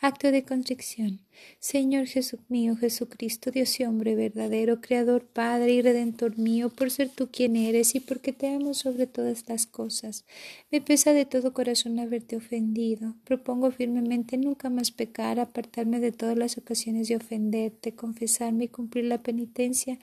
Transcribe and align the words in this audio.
Acto 0.00 0.30
de 0.32 0.44
contrición. 0.44 1.20
Señor 1.58 2.06
Jesús 2.06 2.40
mío, 2.48 2.76
Jesucristo, 2.76 3.50
Dios 3.50 3.78
y 3.80 3.84
hombre 3.84 4.14
verdadero, 4.14 4.80
Creador, 4.80 5.26
Padre 5.26 5.72
y 5.72 5.82
Redentor 5.82 6.38
mío, 6.38 6.70
por 6.70 6.90
ser 6.90 7.10
tú 7.10 7.28
quien 7.30 7.56
eres 7.56 7.94
y 7.94 8.00
porque 8.00 8.32
te 8.32 8.48
amo 8.48 8.74
sobre 8.74 9.06
todas 9.06 9.48
las 9.48 9.66
cosas. 9.66 10.24
Me 10.70 10.80
pesa 10.80 11.12
de 11.12 11.26
todo 11.26 11.52
corazón 11.52 11.98
haberte 11.98 12.36
ofendido. 12.36 13.14
Propongo 13.24 13.70
firmemente 13.70 14.38
nunca 14.38 14.70
más 14.70 14.90
pecar, 14.90 15.38
apartarme 15.38 16.00
de 16.00 16.12
todas 16.12 16.36
las 16.36 16.56
ocasiones 16.58 17.08
de 17.08 17.16
ofenderte, 17.16 17.94
confesarme 17.94 18.64
y 18.64 18.68
cumplir 18.68 19.04
la 19.04 19.22
penitencia 19.22 19.98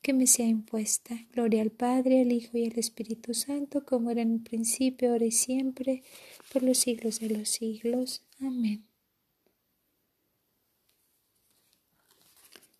que 0.00 0.12
me 0.12 0.26
sea 0.26 0.46
impuesta. 0.46 1.26
Gloria 1.32 1.62
al 1.62 1.70
Padre, 1.70 2.22
al 2.22 2.32
Hijo 2.32 2.58
y 2.58 2.64
al 2.64 2.78
Espíritu 2.78 3.34
Santo, 3.34 3.84
como 3.84 4.10
era 4.10 4.22
en 4.22 4.32
el 4.32 4.40
principio, 4.40 5.12
ahora 5.12 5.26
y 5.26 5.30
siempre, 5.30 6.02
por 6.52 6.62
los 6.62 6.78
siglos 6.78 7.20
de 7.20 7.30
los 7.30 7.48
siglos. 7.48 8.22
Amén. 8.40 8.91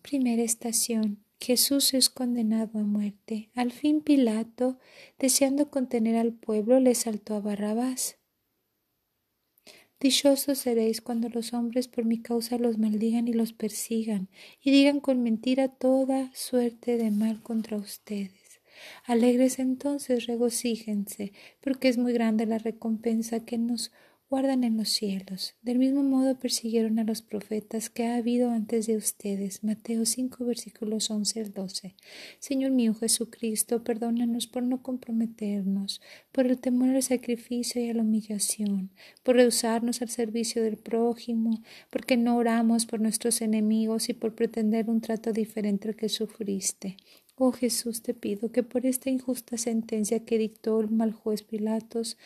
Primera 0.03 0.43
estación. 0.43 1.23
Jesús 1.39 1.93
es 1.93 2.09
condenado 2.09 2.77
a 2.77 2.83
muerte. 2.83 3.49
Al 3.55 3.71
fin 3.71 4.01
Pilato, 4.01 4.77
deseando 5.17 5.71
contener 5.71 6.17
al 6.17 6.33
pueblo, 6.33 6.81
le 6.81 6.93
saltó 6.93 7.35
a 7.35 7.39
Barrabás. 7.39 8.17
Dichosos 10.01 10.57
seréis 10.57 10.99
cuando 10.99 11.29
los 11.29 11.53
hombres 11.53 11.87
por 11.87 12.03
mi 12.03 12.21
causa 12.21 12.57
los 12.57 12.77
maldigan 12.77 13.29
y 13.29 13.33
los 13.33 13.53
persigan, 13.53 14.27
y 14.61 14.71
digan 14.71 14.99
con 14.99 15.23
mentira 15.23 15.69
toda 15.69 16.29
suerte 16.35 16.97
de 16.97 17.09
mal 17.09 17.41
contra 17.41 17.77
ustedes. 17.77 18.59
Alegres 19.05 19.57
entonces, 19.57 20.27
regocíjense, 20.27 21.31
porque 21.61 21.87
es 21.87 21.97
muy 21.97 22.11
grande 22.11 22.45
la 22.45 22.57
recompensa 22.57 23.45
que 23.45 23.57
nos 23.57 23.93
guardan 24.33 24.63
en 24.63 24.77
los 24.77 24.89
cielos. 24.89 25.53
Del 25.61 25.77
mismo 25.77 26.01
modo 26.01 26.39
persiguieron 26.39 26.97
a 26.97 27.03
los 27.03 27.21
profetas 27.21 27.91
que 27.91 28.07
ha 28.07 28.15
habido 28.15 28.49
antes 28.49 28.87
de 28.87 28.97
ustedes. 28.97 29.63
Mateo 29.63 30.07
5 30.07 30.43
versículos 30.43 31.11
11 31.11 31.41
al 31.41 31.53
12. 31.53 31.93
Señor 32.39 32.71
mío 32.71 32.95
Jesucristo, 32.95 33.83
perdónanos 33.83 34.47
por 34.47 34.63
no 34.63 34.81
comprometernos, 34.81 36.01
por 36.31 36.47
el 36.47 36.57
temor 36.57 36.95
al 36.95 37.03
sacrificio 37.03 37.79
y 37.79 37.91
a 37.91 37.93
la 37.93 38.01
humillación, 38.01 38.89
por 39.21 39.35
rehusarnos 39.35 40.01
al 40.01 40.09
servicio 40.09 40.63
del 40.63 40.77
prójimo, 40.77 41.61
porque 41.91 42.17
no 42.17 42.35
oramos 42.35 42.87
por 42.87 43.01
nuestros 43.01 43.39
enemigos 43.39 44.09
y 44.09 44.13
por 44.13 44.33
pretender 44.33 44.89
un 44.89 44.99
trato 44.99 45.31
diferente 45.31 45.89
al 45.89 45.95
que 45.95 46.09
sufriste. 46.09 46.97
Oh 47.35 47.51
Jesús, 47.51 48.01
te 48.01 48.15
pido 48.15 48.51
que 48.51 48.63
por 48.63 48.87
esta 48.87 49.11
injusta 49.11 49.57
sentencia 49.59 50.25
que 50.25 50.39
dictó 50.39 50.79
el 50.79 50.89
mal 50.89 51.11
juez 51.11 51.43
Pilatos, 51.43 52.17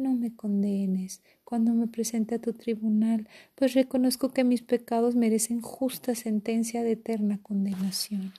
no 0.00 0.14
me 0.14 0.34
condenes 0.34 1.20
cuando 1.50 1.74
me 1.74 1.88
presente 1.88 2.36
a 2.36 2.38
tu 2.38 2.52
tribunal, 2.52 3.26
pues 3.56 3.74
reconozco 3.74 4.28
que 4.28 4.44
mis 4.44 4.62
pecados 4.62 5.16
merecen 5.16 5.60
justa 5.60 6.14
sentencia 6.14 6.84
de 6.84 6.92
eterna 6.92 7.40
condenación. 7.42 8.32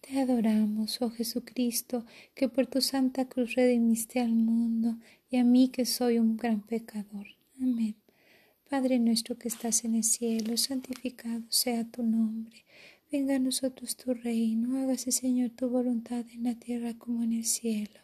Te 0.00 0.18
adoramos, 0.18 1.00
oh 1.02 1.10
Jesucristo, 1.10 2.04
que 2.34 2.48
por 2.48 2.66
tu 2.66 2.80
santa 2.80 3.28
cruz 3.28 3.54
redimiste 3.54 4.18
al 4.18 4.32
mundo 4.32 4.96
y 5.30 5.36
a 5.36 5.44
mí 5.44 5.68
que 5.68 5.86
soy 5.86 6.18
un 6.18 6.36
gran 6.36 6.62
pecador. 6.62 7.28
Amén. 7.60 7.94
Padre 8.68 8.98
nuestro 8.98 9.38
que 9.38 9.46
estás 9.46 9.84
en 9.84 9.94
el 9.94 10.02
cielo, 10.02 10.56
santificado 10.56 11.44
sea 11.48 11.84
tu 11.84 12.02
nombre. 12.02 12.64
Venga 13.12 13.36
a 13.36 13.38
nosotros 13.38 13.96
tu 13.96 14.14
reino, 14.14 14.80
hágase 14.80 15.12
Señor 15.12 15.50
tu 15.50 15.68
voluntad 15.68 16.24
en 16.32 16.42
la 16.42 16.56
tierra 16.56 16.94
como 16.98 17.22
en 17.22 17.34
el 17.34 17.44
cielo. 17.44 18.00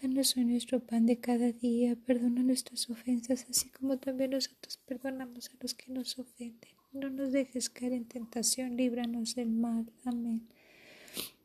Danos 0.00 0.36
hoy 0.36 0.44
nuestro 0.44 0.80
pan 0.80 1.06
de 1.06 1.20
cada 1.20 1.52
día, 1.52 1.94
perdona 1.94 2.42
nuestras 2.42 2.90
ofensas, 2.90 3.46
así 3.48 3.68
como 3.70 3.98
también 3.98 4.32
nosotros 4.32 4.76
perdonamos 4.86 5.50
a 5.50 5.52
los 5.60 5.74
que 5.74 5.92
nos 5.92 6.18
ofenden. 6.18 6.72
No 6.92 7.10
nos 7.10 7.30
dejes 7.30 7.70
caer 7.70 7.92
en 7.92 8.06
tentación, 8.06 8.76
líbranos 8.76 9.36
del 9.36 9.50
mal. 9.50 9.86
Amén. 10.04 10.48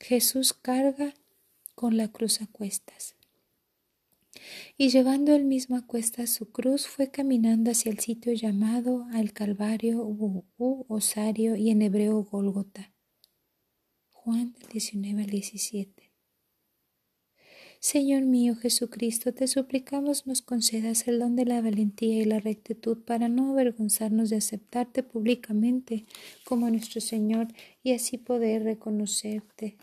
Jesús 0.00 0.52
carga 0.52 1.14
con 1.74 1.96
la 1.96 2.08
cruz 2.08 2.40
a 2.40 2.46
cuestas. 2.46 3.16
Y 4.76 4.90
llevando 4.90 5.34
él 5.34 5.44
mismo 5.44 5.76
a 5.76 5.86
cuestas 5.86 6.30
su 6.30 6.50
cruz, 6.50 6.86
fue 6.86 7.10
caminando 7.10 7.70
hacia 7.70 7.90
el 7.90 7.98
sitio 7.98 8.32
llamado 8.32 9.06
al 9.12 9.32
Calvario 9.32 10.04
u, 10.04 10.44
Osario 10.88 11.56
y 11.56 11.70
en 11.70 11.82
hebreo 11.82 12.22
Gólgota. 12.22 12.92
Juan 14.10 14.54
19 14.72 15.22
al 15.22 15.30
17. 15.30 15.97
Señor 17.80 18.22
mío 18.22 18.56
Jesucristo, 18.56 19.32
te 19.32 19.46
suplicamos 19.46 20.26
nos 20.26 20.42
concedas 20.42 21.06
el 21.06 21.20
don 21.20 21.36
de 21.36 21.44
la 21.44 21.62
valentía 21.62 22.20
y 22.20 22.24
la 22.24 22.40
rectitud 22.40 22.98
para 23.04 23.28
no 23.28 23.52
avergonzarnos 23.52 24.30
de 24.30 24.36
aceptarte 24.36 25.04
públicamente 25.04 26.04
como 26.44 26.68
nuestro 26.70 27.00
Señor 27.00 27.46
y 27.84 27.92
así 27.92 28.18
poder 28.18 28.64
reconocerte 28.64 29.76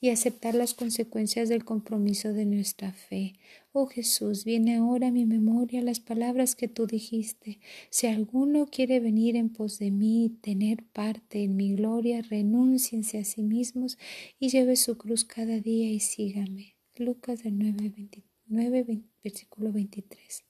y 0.00 0.08
aceptar 0.08 0.54
las 0.54 0.74
consecuencias 0.74 1.48
del 1.48 1.64
compromiso 1.64 2.32
de 2.32 2.46
nuestra 2.46 2.92
fe. 2.92 3.34
Oh 3.72 3.86
Jesús, 3.86 4.44
viene 4.44 4.76
ahora 4.76 5.08
a 5.08 5.12
mi 5.12 5.26
memoria 5.26 5.82
las 5.82 6.00
palabras 6.00 6.56
que 6.56 6.68
tú 6.68 6.86
dijiste. 6.86 7.60
Si 7.90 8.06
alguno 8.06 8.66
quiere 8.66 8.98
venir 8.98 9.36
en 9.36 9.50
pos 9.50 9.78
de 9.78 9.90
mí 9.90 10.24
y 10.24 10.28
tener 10.30 10.84
parte 10.84 11.44
en 11.44 11.56
mi 11.56 11.74
gloria, 11.74 12.22
renúnciense 12.22 13.18
a 13.18 13.24
sí 13.24 13.42
mismos 13.42 13.98
y 14.38 14.48
lleve 14.48 14.76
su 14.76 14.96
cruz 14.96 15.24
cada 15.24 15.60
día 15.60 15.90
y 15.90 16.00
sígame. 16.00 16.76
Lucas 16.96 17.40
9, 17.44 17.92
29, 17.96 19.02
versículo 19.22 19.72
23. 19.72 20.44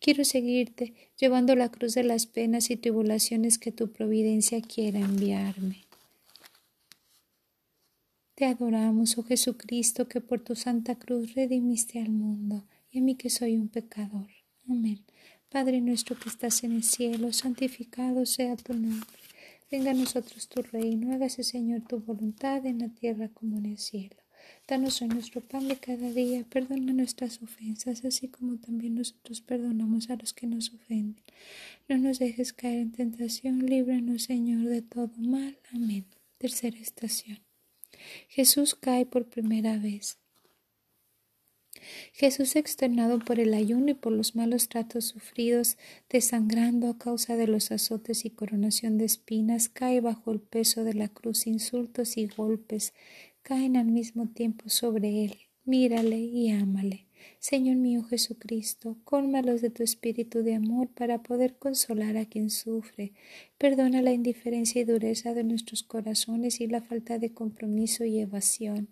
Quiero 0.00 0.24
seguirte, 0.24 0.94
llevando 1.18 1.54
la 1.54 1.70
cruz 1.70 1.94
de 1.94 2.02
las 2.02 2.26
penas 2.26 2.70
y 2.70 2.76
tribulaciones 2.76 3.58
que 3.58 3.72
tu 3.72 3.92
providencia 3.92 4.60
quiera 4.60 5.00
enviarme. 5.00 5.86
Te 8.34 8.46
adoramos, 8.46 9.18
oh 9.18 9.22
Jesucristo, 9.24 10.08
que 10.08 10.22
por 10.22 10.40
tu 10.40 10.54
santa 10.54 10.94
cruz 10.94 11.34
redimiste 11.34 12.00
al 12.00 12.10
mundo 12.10 12.64
y 12.90 12.98
a 12.98 13.02
mí 13.02 13.14
que 13.14 13.28
soy 13.28 13.56
un 13.56 13.68
pecador. 13.68 14.28
Amén. 14.68 15.04
Padre 15.50 15.82
nuestro 15.82 16.18
que 16.18 16.30
estás 16.30 16.64
en 16.64 16.72
el 16.72 16.82
cielo, 16.82 17.30
santificado 17.34 18.24
sea 18.24 18.56
tu 18.56 18.72
nombre. 18.72 19.20
Venga 19.70 19.90
a 19.90 19.94
nosotros 19.94 20.48
tu 20.48 20.62
reino, 20.62 21.12
hágase 21.12 21.44
Señor 21.44 21.82
tu 21.82 21.98
voluntad 22.00 22.64
en 22.64 22.78
la 22.78 22.88
tierra 22.88 23.28
como 23.28 23.58
en 23.58 23.66
el 23.66 23.78
cielo. 23.78 24.16
Danos 24.66 25.02
hoy 25.02 25.08
nuestro 25.08 25.42
pan 25.42 25.68
de 25.68 25.76
cada 25.76 26.10
día, 26.10 26.44
perdona 26.48 26.94
nuestras 26.94 27.42
ofensas, 27.42 28.02
así 28.06 28.28
como 28.28 28.56
también 28.56 28.94
nosotros 28.94 29.42
perdonamos 29.42 30.08
a 30.08 30.16
los 30.16 30.32
que 30.32 30.46
nos 30.46 30.72
ofenden. 30.72 31.22
No 31.86 31.98
nos 31.98 32.18
dejes 32.18 32.54
caer 32.54 32.78
en 32.78 32.92
tentación, 32.92 33.66
líbranos 33.66 34.22
Señor 34.22 34.64
de 34.64 34.80
todo 34.80 35.12
mal. 35.18 35.58
Amén. 35.70 36.06
Tercera 36.38 36.78
estación. 36.78 37.38
Jesús 38.28 38.74
cae 38.74 39.06
por 39.06 39.26
primera 39.26 39.78
vez. 39.78 40.18
Jesús 42.12 42.54
externado 42.54 43.18
por 43.18 43.40
el 43.40 43.54
ayuno 43.54 43.90
y 43.90 43.94
por 43.94 44.12
los 44.12 44.36
malos 44.36 44.68
tratos 44.68 45.06
sufridos, 45.06 45.76
desangrando 46.08 46.88
a 46.88 46.98
causa 46.98 47.36
de 47.36 47.48
los 47.48 47.72
azotes 47.72 48.24
y 48.24 48.30
coronación 48.30 48.98
de 48.98 49.06
espinas, 49.06 49.68
cae 49.68 50.00
bajo 50.00 50.30
el 50.30 50.40
peso 50.40 50.84
de 50.84 50.94
la 50.94 51.08
cruz, 51.08 51.46
insultos 51.46 52.16
y 52.16 52.26
golpes 52.26 52.92
caen 53.42 53.76
al 53.76 53.86
mismo 53.86 54.28
tiempo 54.28 54.68
sobre 54.68 55.24
él. 55.24 55.36
Mírale 55.64 56.18
y 56.18 56.50
ámale. 56.50 57.06
Señor 57.38 57.76
mío 57.76 58.02
Jesucristo, 58.04 58.96
cólmalos 59.04 59.60
de 59.60 59.70
tu 59.70 59.82
espíritu 59.82 60.42
de 60.42 60.54
amor 60.54 60.88
para 60.88 61.22
poder 61.22 61.54
consolar 61.54 62.16
a 62.16 62.26
quien 62.26 62.50
sufre. 62.50 63.12
Perdona 63.58 64.02
la 64.02 64.12
indiferencia 64.12 64.80
y 64.80 64.84
dureza 64.84 65.34
de 65.34 65.44
nuestros 65.44 65.82
corazones 65.82 66.60
y 66.60 66.66
la 66.66 66.82
falta 66.82 67.18
de 67.18 67.32
compromiso 67.32 68.04
y 68.04 68.20
evasión. 68.20 68.88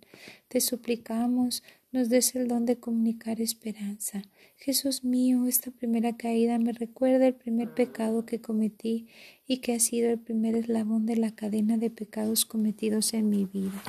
Te 0.48 0.60
suplicamos, 0.60 1.62
nos 1.92 2.08
des 2.08 2.36
el 2.36 2.46
don 2.46 2.66
de 2.66 2.78
comunicar 2.78 3.40
esperanza. 3.40 4.22
Jesús 4.56 5.02
mío, 5.02 5.46
esta 5.46 5.70
primera 5.70 6.16
caída 6.16 6.58
me 6.58 6.72
recuerda 6.72 7.26
el 7.26 7.34
primer 7.34 7.74
pecado 7.74 8.24
que 8.26 8.40
cometí 8.40 9.08
y 9.46 9.58
que 9.58 9.74
ha 9.74 9.80
sido 9.80 10.10
el 10.10 10.18
primer 10.18 10.54
eslabón 10.54 11.06
de 11.06 11.16
la 11.16 11.34
cadena 11.34 11.78
de 11.78 11.90
pecados 11.90 12.44
cometidos 12.44 13.12
en 13.14 13.28
mi 13.28 13.46
vida. 13.46 13.82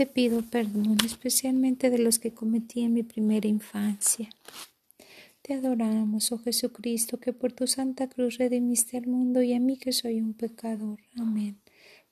Te 0.00 0.06
pido 0.06 0.40
perdón 0.40 0.96
especialmente 1.04 1.90
de 1.90 1.98
los 1.98 2.18
que 2.18 2.32
cometí 2.32 2.80
en 2.80 2.94
mi 2.94 3.02
primera 3.02 3.46
infancia. 3.46 4.30
Te 5.42 5.52
adoramos, 5.52 6.32
oh 6.32 6.38
Jesucristo, 6.38 7.20
que 7.20 7.34
por 7.34 7.52
tu 7.52 7.66
santa 7.66 8.08
cruz 8.08 8.38
redimiste 8.38 8.96
al 8.96 9.08
mundo 9.08 9.42
y 9.42 9.52
a 9.52 9.60
mí 9.60 9.76
que 9.76 9.92
soy 9.92 10.22
un 10.22 10.32
pecador. 10.32 11.00
Amén. 11.18 11.58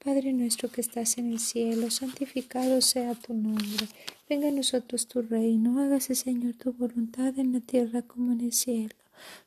Padre 0.05 0.35
nuestro 0.35 0.70
que 0.70 0.82
estás 0.82 1.17
en 1.17 1.32
el 1.32 1.38
cielo, 1.38 1.90
santificado 1.90 2.82
sea 2.82 3.14
tu 3.14 3.32
nombre. 3.32 3.88
Venga 4.29 4.49
a 4.49 4.52
nosotros 4.52 5.08
tu 5.08 5.23
reino, 5.23 5.81
hágase 5.81 6.14
Señor 6.14 6.56
tu 6.56 6.75
voluntad 6.75 7.38
en 7.38 7.55
la 7.55 7.61
tierra 7.61 8.02
como 8.02 8.35
en 8.35 8.43
el 8.43 8.52
cielo. 8.52 8.94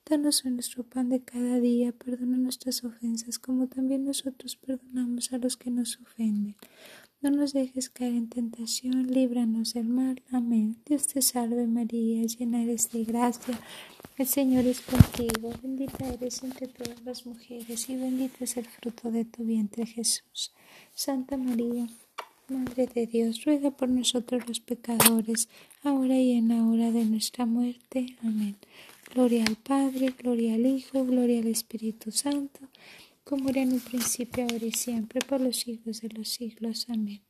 Danos 0.09 0.43
nuestro 0.45 0.83
pan 0.83 1.09
de 1.09 1.21
cada 1.21 1.59
día, 1.59 1.91
perdona 1.91 2.37
nuestras 2.37 2.83
ofensas 2.83 3.39
como 3.39 3.67
también 3.67 4.03
nosotros 4.03 4.55
perdonamos 4.55 5.31
a 5.31 5.37
los 5.37 5.57
que 5.57 5.69
nos 5.69 5.99
ofenden. 6.01 6.55
No 7.21 7.29
nos 7.29 7.53
dejes 7.53 7.91
caer 7.91 8.13
en 8.13 8.29
tentación, 8.29 9.05
líbranos 9.05 9.75
del 9.75 9.85
mal. 9.85 10.23
Amén. 10.31 10.77
Dios 10.87 11.05
te 11.05 11.21
salve 11.21 11.67
María, 11.67 12.25
llena 12.25 12.63
eres 12.63 12.91
de 12.91 13.03
gracia. 13.03 13.59
El 14.17 14.25
Señor 14.25 14.65
es 14.65 14.81
contigo, 14.81 15.53
bendita 15.61 16.07
eres 16.11 16.41
entre 16.41 16.65
todas 16.65 16.99
las 17.03 17.27
mujeres 17.27 17.87
y 17.89 17.95
bendito 17.95 18.43
es 18.43 18.57
el 18.57 18.65
fruto 18.65 19.11
de 19.11 19.25
tu 19.25 19.43
vientre 19.43 19.85
Jesús. 19.85 20.51
Santa 20.95 21.37
María, 21.37 21.87
Madre 22.47 22.87
de 22.87 23.05
Dios, 23.05 23.45
ruega 23.45 23.69
por 23.69 23.87
nosotros 23.87 24.47
los 24.47 24.59
pecadores, 24.59 25.47
ahora 25.83 26.17
y 26.17 26.31
en 26.31 26.47
la 26.47 26.65
hora 26.65 26.89
de 26.89 27.05
nuestra 27.05 27.45
muerte. 27.45 28.17
Amén. 28.23 28.55
Gloria 29.13 29.45
al 29.45 29.57
Padre, 29.57 30.15
gloria 30.17 30.55
al 30.55 30.65
Hijo, 30.65 31.05
gloria 31.05 31.39
al 31.39 31.47
Espíritu 31.47 32.11
Santo 32.11 32.61
como 33.23 33.49
era 33.49 33.61
en 33.61 33.73
un 33.73 33.79
principio, 33.79 34.43
ahora 34.43 34.65
y 34.65 34.71
siempre, 34.71 35.21
por 35.21 35.41
los 35.41 35.57
siglos 35.57 36.01
de 36.01 36.09
los 36.09 36.29
siglos. 36.29 36.87
Amén. 36.89 37.23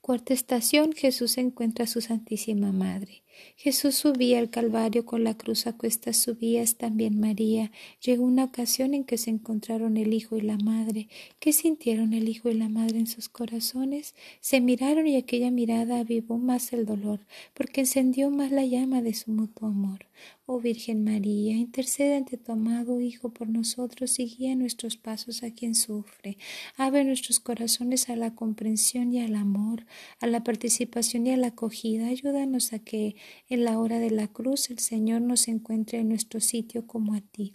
Cuarta 0.00 0.34
estación, 0.34 0.92
Jesús 0.92 1.38
encuentra 1.38 1.84
a 1.84 1.88
su 1.88 2.00
Santísima 2.00 2.72
Madre. 2.72 3.22
Jesús 3.56 3.94
subía 3.94 4.38
al 4.38 4.50
Calvario 4.50 5.06
con 5.06 5.24
la 5.24 5.36
cruz 5.36 5.66
a 5.66 5.76
cuestas 5.76 6.16
subías 6.16 6.76
también 6.76 7.20
María. 7.20 7.70
Llegó 8.04 8.24
una 8.24 8.44
ocasión 8.44 8.94
en 8.94 9.04
que 9.04 9.18
se 9.18 9.30
encontraron 9.30 9.96
el 9.96 10.12
Hijo 10.12 10.36
y 10.36 10.40
la 10.40 10.58
Madre. 10.58 11.08
¿Qué 11.38 11.52
sintieron 11.52 12.12
el 12.12 12.28
Hijo 12.28 12.50
y 12.50 12.54
la 12.54 12.68
Madre 12.68 12.98
en 12.98 13.06
sus 13.06 13.28
corazones? 13.28 14.14
Se 14.40 14.60
miraron 14.60 15.06
y 15.06 15.16
aquella 15.16 15.50
mirada 15.50 16.00
avivó 16.00 16.38
más 16.38 16.72
el 16.72 16.86
dolor, 16.86 17.20
porque 17.54 17.82
encendió 17.82 18.30
más 18.30 18.50
la 18.50 18.64
llama 18.64 19.02
de 19.02 19.14
su 19.14 19.30
mutuo 19.30 19.68
amor. 19.68 20.06
Oh 20.46 20.60
Virgen 20.60 21.04
María, 21.04 21.54
intercede 21.54 22.16
ante 22.16 22.36
tu 22.36 22.52
amado 22.52 23.00
Hijo 23.00 23.30
por 23.30 23.48
nosotros 23.48 24.18
y 24.18 24.26
guía 24.26 24.54
nuestros 24.54 24.96
pasos 24.96 25.42
a 25.42 25.50
quien 25.50 25.74
sufre. 25.74 26.36
Abre 26.76 27.04
nuestros 27.04 27.40
corazones 27.40 28.08
a 28.08 28.16
la 28.16 28.34
comprensión 28.34 29.12
y 29.12 29.20
al 29.20 29.34
amor, 29.34 29.86
a 30.20 30.26
la 30.26 30.44
participación 30.44 31.26
y 31.26 31.30
a 31.30 31.36
la 31.36 31.48
acogida. 31.48 32.08
Ayúdanos 32.08 32.72
a 32.72 32.78
que 32.80 33.16
en 33.48 33.64
la 33.64 33.78
hora 33.78 33.98
de 33.98 34.10
la 34.10 34.28
cruz 34.28 34.70
el 34.70 34.78
Señor 34.78 35.22
nos 35.22 35.48
encuentre 35.48 35.98
en 35.98 36.08
nuestro 36.08 36.40
sitio 36.40 36.86
como 36.86 37.14
a 37.14 37.20
ti. 37.20 37.54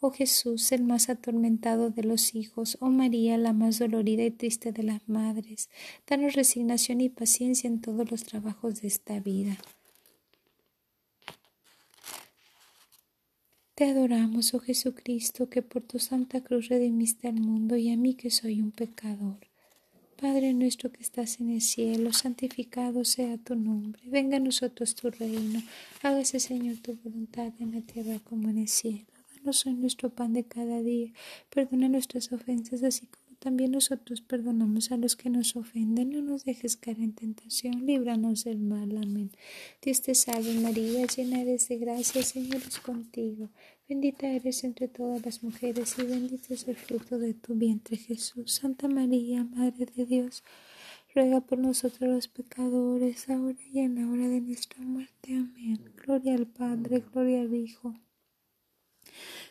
Oh 0.00 0.10
Jesús, 0.10 0.70
el 0.72 0.84
más 0.84 1.08
atormentado 1.08 1.88
de 1.90 2.04
los 2.04 2.34
hijos, 2.34 2.76
oh 2.80 2.90
María, 2.90 3.38
la 3.38 3.52
más 3.52 3.78
dolorida 3.78 4.22
y 4.22 4.30
triste 4.30 4.70
de 4.70 4.82
las 4.82 5.08
madres, 5.08 5.70
danos 6.06 6.34
resignación 6.34 7.00
y 7.00 7.08
paciencia 7.08 7.68
en 7.68 7.80
todos 7.80 8.10
los 8.10 8.24
trabajos 8.24 8.82
de 8.82 8.88
esta 8.88 9.18
vida. 9.20 9.56
Te 13.74 13.86
adoramos, 13.86 14.54
oh 14.54 14.60
Jesucristo, 14.60 15.48
que 15.48 15.62
por 15.62 15.82
tu 15.82 15.98
santa 15.98 16.42
cruz 16.42 16.68
redimiste 16.68 17.26
al 17.26 17.40
mundo 17.40 17.76
y 17.76 17.90
a 17.90 17.96
mí 17.96 18.14
que 18.14 18.30
soy 18.30 18.60
un 18.60 18.70
pecador. 18.70 19.38
Padre 20.24 20.54
nuestro 20.54 20.90
que 20.90 21.02
estás 21.02 21.38
en 21.38 21.50
el 21.50 21.60
cielo, 21.60 22.10
santificado 22.14 23.04
sea 23.04 23.36
tu 23.36 23.56
nombre. 23.56 24.00
Venga 24.06 24.38
a 24.38 24.40
nosotros 24.40 24.94
tu 24.94 25.10
reino. 25.10 25.62
Hágase, 26.02 26.40
Señor, 26.40 26.78
tu 26.78 26.96
voluntad 27.04 27.52
en 27.60 27.72
la 27.72 27.82
tierra 27.82 28.18
como 28.20 28.48
en 28.48 28.56
el 28.56 28.68
cielo. 28.68 29.04
Danos 29.36 29.66
hoy 29.66 29.74
nuestro 29.74 30.08
pan 30.08 30.32
de 30.32 30.44
cada 30.44 30.80
día. 30.80 31.12
Perdona 31.50 31.90
nuestras 31.90 32.32
ofensas, 32.32 32.82
así 32.82 33.06
como 33.06 33.36
también 33.38 33.72
nosotros 33.72 34.22
perdonamos 34.22 34.90
a 34.92 34.96
los 34.96 35.14
que 35.14 35.28
nos 35.28 35.56
ofenden. 35.56 36.08
No 36.08 36.22
nos 36.22 36.46
dejes 36.46 36.78
caer 36.78 37.00
en 37.00 37.12
tentación. 37.12 37.84
Líbranos 37.84 38.44
del 38.44 38.60
mal. 38.60 38.96
Amén. 38.96 39.30
Dios 39.82 40.00
te 40.00 40.14
salve, 40.14 40.54
María, 40.54 41.04
llena 41.04 41.42
eres 41.42 41.68
de 41.68 41.76
gracia. 41.76 42.22
Señor 42.22 42.62
es 42.66 42.80
contigo. 42.80 43.50
Bendita 43.86 44.26
eres 44.26 44.64
entre 44.64 44.88
todas 44.88 45.22
las 45.26 45.42
mujeres 45.42 45.98
y 45.98 46.04
bendito 46.04 46.54
es 46.54 46.66
el 46.68 46.76
fruto 46.76 47.18
de 47.18 47.34
tu 47.34 47.54
vientre 47.54 47.98
Jesús. 47.98 48.52
Santa 48.52 48.88
María, 48.88 49.44
Madre 49.44 49.84
de 49.94 50.06
Dios, 50.06 50.42
ruega 51.14 51.42
por 51.42 51.58
nosotros 51.58 52.08
los 52.08 52.26
pecadores, 52.28 53.28
ahora 53.28 53.58
y 53.70 53.80
en 53.80 53.96
la 53.96 54.10
hora 54.10 54.26
de 54.26 54.40
nuestra 54.40 54.80
muerte. 54.80 55.34
Amén. 55.34 55.92
Gloria 56.02 56.34
al 56.34 56.46
Padre, 56.46 57.04
gloria 57.12 57.42
al 57.42 57.54
Hijo, 57.54 57.94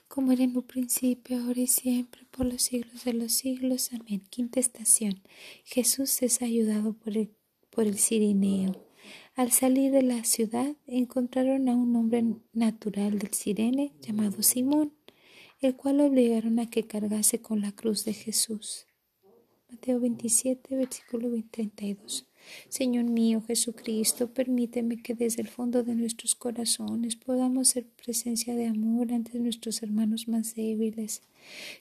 como 0.08 0.32
era 0.32 0.44
en 0.44 0.58
un 0.58 0.64
principio, 0.64 1.38
ahora 1.38 1.62
y 1.62 1.68
siempre, 1.68 2.26
por 2.32 2.48
los 2.48 2.64
siglos 2.64 3.04
de 3.04 3.14
los 3.14 3.34
siglos. 3.34 3.92
Amén. 3.94 4.24
Quinta 4.32 4.60
estación. 4.60 5.22
Jesús 5.64 6.24
es 6.24 6.42
ayudado 6.42 6.94
por 6.94 7.16
el, 7.16 7.30
por 7.70 7.86
el 7.86 8.00
Cirineo. 8.00 8.93
Al 9.36 9.52
salir 9.52 9.92
de 9.92 10.04
la 10.04 10.24
ciudad 10.26 10.76
encontraron 10.86 11.68
a 11.68 11.76
un 11.76 11.96
hombre 11.96 12.24
natural 12.54 13.18
del 13.18 13.34
Sirene 13.34 13.92
llamado 14.00 14.44
Simón, 14.44 14.94
el 15.60 15.76
cual 15.76 16.02
obligaron 16.02 16.60
a 16.60 16.70
que 16.70 16.86
cargase 16.86 17.42
con 17.42 17.60
la 17.60 17.72
cruz 17.72 18.06
de 18.06 18.14
Jesús. 18.14 18.86
Mateo 19.72 20.00
27, 20.00 20.76
versículo 20.76 21.30
32. 21.50 22.28
Señor 22.70 23.06
mío 23.06 23.42
Jesucristo, 23.46 24.28
permíteme 24.28 25.02
que 25.02 25.14
desde 25.14 25.42
el 25.42 25.48
fondo 25.48 25.84
de 25.84 25.96
nuestros 25.96 26.36
corazones 26.36 27.16
podamos 27.16 27.70
ser 27.70 27.86
presencia 28.04 28.56
de 28.56 28.68
amor 28.68 29.14
ante 29.14 29.40
nuestros 29.40 29.84
hermanos 29.84 30.28
más 30.28 30.56
débiles. 30.56 31.22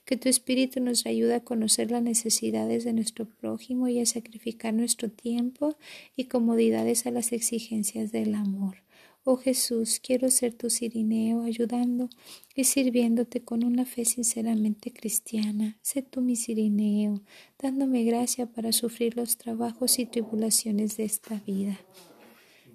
Que 0.05 0.17
tu 0.17 0.29
Espíritu 0.29 0.81
nos 0.81 1.05
ayude 1.05 1.35
a 1.35 1.43
conocer 1.43 1.91
las 1.91 2.03
necesidades 2.03 2.83
de 2.83 2.93
nuestro 2.93 3.25
prójimo 3.25 3.87
y 3.87 3.99
a 3.99 4.05
sacrificar 4.05 4.73
nuestro 4.73 5.09
tiempo 5.09 5.75
y 6.15 6.25
comodidades 6.25 7.05
a 7.05 7.11
las 7.11 7.31
exigencias 7.31 8.11
del 8.11 8.35
amor. 8.35 8.77
Oh 9.25 9.37
Jesús, 9.37 10.01
quiero 10.03 10.29
ser 10.29 10.53
tu 10.53 10.69
sirineo, 10.69 11.43
ayudando 11.43 12.09
y 12.53 12.65
sirviéndote 12.65 13.41
con 13.41 13.63
una 13.63 13.85
fe 13.85 14.03
sinceramente 14.03 14.91
cristiana. 14.91 15.77
Sé 15.81 16.01
tú 16.01 16.19
mi 16.19 16.35
sirineo, 16.35 17.21
dándome 17.57 18.03
gracia 18.03 18.47
para 18.47 18.73
sufrir 18.73 19.15
los 19.15 19.37
trabajos 19.37 19.97
y 19.99 20.05
tribulaciones 20.05 20.97
de 20.97 21.05
esta 21.05 21.39
vida. 21.47 21.79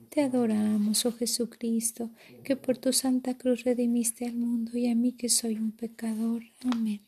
Te 0.09 0.23
adoramos, 0.23 1.05
oh 1.05 1.13
Jesucristo, 1.13 2.11
que 2.45 2.57
por 2.57 2.79
tu 2.79 2.95
santa 2.95 3.37
cruz 3.37 3.65
redimiste 3.65 4.25
al 4.25 4.37
mundo 4.37 4.79
y 4.79 4.89
a 4.89 4.95
mí 4.95 5.13
que 5.13 5.29
soy 5.29 5.57
un 5.57 5.73
pecador. 5.73 6.45
Amén. 6.65 7.08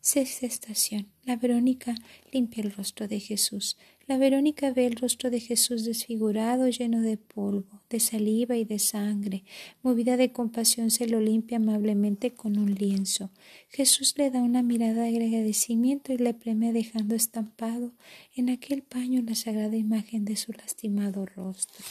Sexta 0.00 0.46
estación. 0.46 1.08
La 1.24 1.36
Verónica 1.36 1.94
limpia 2.32 2.62
el 2.62 2.72
rostro 2.72 3.08
de 3.08 3.18
Jesús. 3.18 3.76
La 4.06 4.16
Verónica 4.16 4.72
ve 4.72 4.86
el 4.86 4.96
rostro 4.96 5.28
de 5.28 5.40
Jesús 5.40 5.84
desfigurado, 5.84 6.68
lleno 6.68 7.02
de 7.02 7.16
polvo, 7.18 7.82
de 7.90 8.00
saliva 8.00 8.56
y 8.56 8.64
de 8.64 8.78
sangre. 8.78 9.44
Movida 9.82 10.16
de 10.16 10.32
compasión 10.32 10.90
se 10.90 11.08
lo 11.08 11.20
limpia 11.20 11.58
amablemente 11.58 12.32
con 12.32 12.58
un 12.58 12.74
lienzo. 12.74 13.30
Jesús 13.68 14.14
le 14.16 14.30
da 14.30 14.40
una 14.40 14.62
mirada 14.62 15.02
de 15.02 15.16
agradecimiento 15.16 16.12
y 16.12 16.18
le 16.18 16.32
premia 16.32 16.72
dejando 16.72 17.14
estampado 17.14 17.92
en 18.34 18.50
aquel 18.50 18.82
paño 18.82 19.20
la 19.22 19.34
sagrada 19.34 19.76
imagen 19.76 20.24
de 20.24 20.36
su 20.36 20.52
lastimado 20.52 21.26
rostro. 21.26 21.84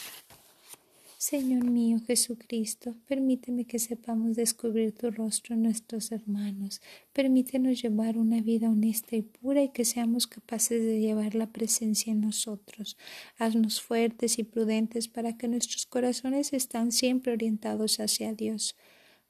Señor 1.30 1.64
mío 1.64 2.00
Jesucristo, 2.06 2.96
permíteme 3.06 3.66
que 3.66 3.78
sepamos 3.78 4.34
descubrir 4.34 4.92
tu 4.92 5.10
rostro 5.10 5.54
en 5.54 5.62
nuestros 5.64 6.10
hermanos. 6.10 6.80
Permítenos 7.12 7.82
llevar 7.82 8.16
una 8.16 8.40
vida 8.40 8.70
honesta 8.70 9.14
y 9.14 9.20
pura 9.20 9.62
y 9.62 9.68
que 9.68 9.84
seamos 9.84 10.26
capaces 10.26 10.82
de 10.82 11.00
llevar 11.00 11.34
la 11.34 11.52
presencia 11.52 12.12
en 12.12 12.22
nosotros. 12.22 12.96
Haznos 13.36 13.82
fuertes 13.82 14.38
y 14.38 14.44
prudentes 14.44 15.06
para 15.06 15.36
que 15.36 15.48
nuestros 15.48 15.84
corazones 15.84 16.54
estén 16.54 16.92
siempre 16.92 17.34
orientados 17.34 18.00
hacia 18.00 18.32
Dios. 18.32 18.74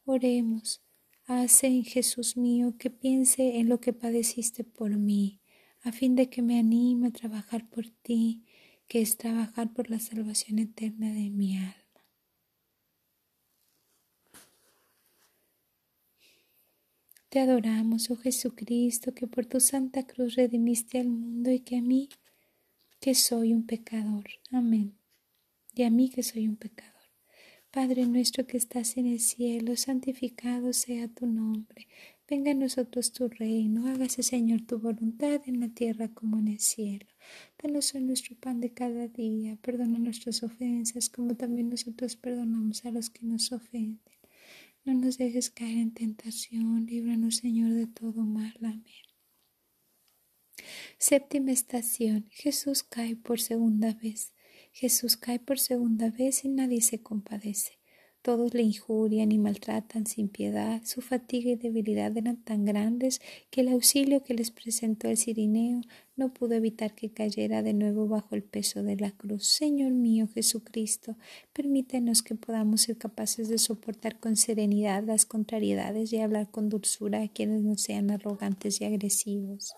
Oremos. 0.05 0.81
Hace 1.27 1.67
en 1.67 1.83
Jesús 1.83 2.37
mío 2.37 2.77
que 2.79 2.91
piense 2.91 3.59
en 3.59 3.69
lo 3.69 3.81
que 3.81 3.93
padeciste 3.93 4.63
por 4.63 4.97
mí, 4.97 5.41
a 5.83 5.91
fin 5.91 6.15
de 6.15 6.31
que 6.31 6.43
me 6.43 6.61
anime 6.61 7.09
a 7.09 7.11
trabajar 7.11 7.69
por 7.69 7.89
ti 7.89 8.45
que 8.87 9.03
es 9.03 9.19
trabajar 9.19 9.75
por 9.75 9.91
la 9.91 9.99
salvación 9.99 10.59
eterna 10.59 11.13
de 11.13 11.29
mi 11.29 11.59
alma. 11.59 11.88
Te 17.31 17.41
adoramos, 17.41 18.11
oh 18.11 18.17
Jesucristo, 18.17 19.13
que 19.13 19.27
por 19.27 19.45
tu 19.45 19.61
santa 19.61 20.07
cruz 20.07 20.35
redimiste 20.35 20.99
al 20.99 21.09
mundo 21.09 21.51
y 21.51 21.61
que 21.61 21.77
a 21.77 21.83
mí, 21.83 22.09
que 23.01 23.15
soy 23.15 23.53
un 23.53 23.67
pecador. 23.67 24.25
Amén. 24.51 24.95
Y 25.75 25.83
a 25.83 25.91
mí 25.91 26.09
que 26.09 26.23
soy 26.23 26.49
un 26.49 26.57
pecador. 26.57 26.95
Padre 27.71 28.07
nuestro 28.07 28.47
que 28.47 28.57
estás 28.57 28.97
en 28.97 29.07
el 29.07 29.21
cielo, 29.21 29.77
santificado 29.77 30.73
sea 30.73 31.07
tu 31.09 31.27
nombre. 31.27 31.87
Venga 32.27 32.53
a 32.53 32.55
nosotros 32.55 33.13
tu 33.13 33.29
reino, 33.29 33.87
hágase 33.89 34.23
Señor 34.23 34.63
tu 34.63 34.79
voluntad 34.79 35.43
en 35.45 35.61
la 35.61 35.69
tierra 35.69 36.09
como 36.09 36.39
en 36.39 36.49
el 36.49 36.61
cielo. 36.61 37.07
Danos 37.63 37.95
hoy 37.95 38.05
nuestro 38.05 38.37
pan 38.37 38.61
de 38.61 38.73
cada 38.73 39.07
día, 39.07 39.57
perdona 39.61 39.99
nuestras 39.99 40.43
ofensas 40.43 41.11
como 41.11 41.37
también 41.37 41.69
nosotros 41.69 42.17
perdonamos 42.17 42.87
a 42.87 42.91
los 42.91 43.11
que 43.11 43.27
nos 43.27 43.53
ofenden. 43.53 44.18
No 44.89 44.95
nos 44.95 45.19
dejes 45.19 45.51
caer 45.51 45.77
en 45.77 45.93
tentación, 45.93 46.87
líbranos 46.87 47.37
Señor 47.37 47.75
de 47.75 47.87
todo 47.87 48.23
mal. 48.23 48.55
Amén. 48.63 48.87
Séptima 50.97 51.53
estación. 51.53 52.27
Jesús 52.31 52.85
cae 52.85 53.15
por 53.15 53.39
segunda 53.39 53.93
vez. 53.93 54.33
Jesús 54.73 55.19
cae 55.19 55.41
por 55.41 55.59
segunda 55.59 56.11
vez 56.11 56.43
y 56.47 56.49
nadie 56.49 56.81
se 56.81 57.03
compadece. 57.03 57.78
Todos 58.23 58.53
le 58.53 58.63
injurian 58.63 59.31
y 59.33 59.39
maltratan 59.39 60.07
sin 60.07 60.29
piedad. 60.29 60.83
Su 60.85 61.01
fatiga 61.01 61.51
y 61.51 61.57
debilidad 61.57 62.17
eran 62.17 62.37
tan 62.37 62.65
grandes 62.65 63.21
que 63.51 63.61
el 63.61 63.69
auxilio 63.69 64.25
que 64.25 64.35
les 64.35 64.51
presentó 64.51 65.09
el 65.09 65.17
Cirineo 65.17 65.83
no 66.17 66.35
pudo 66.35 66.55
evitar 66.55 66.95
que 66.95 67.11
cayera 67.11 67.63
de 67.63 67.75
nuevo 67.75 68.09
bajo 68.09 68.35
el 68.35 68.43
peso 68.43 68.83
de 68.83 68.97
la 68.97 69.13
cruz. 69.13 69.47
Señor 69.47 69.93
mío 69.93 70.29
Jesucristo, 70.35 71.17
permítenos 71.53 72.23
que 72.23 72.35
podamos 72.35 72.83
ser 72.83 72.99
capaces 72.99 73.49
de 73.49 73.59
soportar 73.59 74.19
con 74.19 74.37
serenidad 74.37 75.05
las 75.05 75.25
contrariedades 75.25 76.13
y 76.13 76.19
hablar 76.19 76.51
con 76.51 76.69
dulzura 76.69 77.23
a 77.23 77.29
quienes 77.29 77.63
no 77.63 77.77
sean 77.77 78.11
arrogantes 78.11 78.81
y 78.81 78.85
agresivos. 78.85 79.75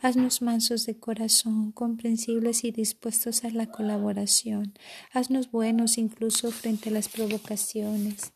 Haznos 0.00 0.42
mansos 0.42 0.84
de 0.86 0.98
corazón, 0.98 1.72
comprensibles 1.72 2.64
y 2.64 2.72
dispuestos 2.72 3.44
a 3.44 3.50
la 3.50 3.66
colaboración. 3.66 4.74
Haznos 5.12 5.50
buenos 5.50 5.96
incluso 5.96 6.50
frente 6.50 6.90
a 6.90 6.92
las 6.92 7.08
provocaciones. 7.08 8.32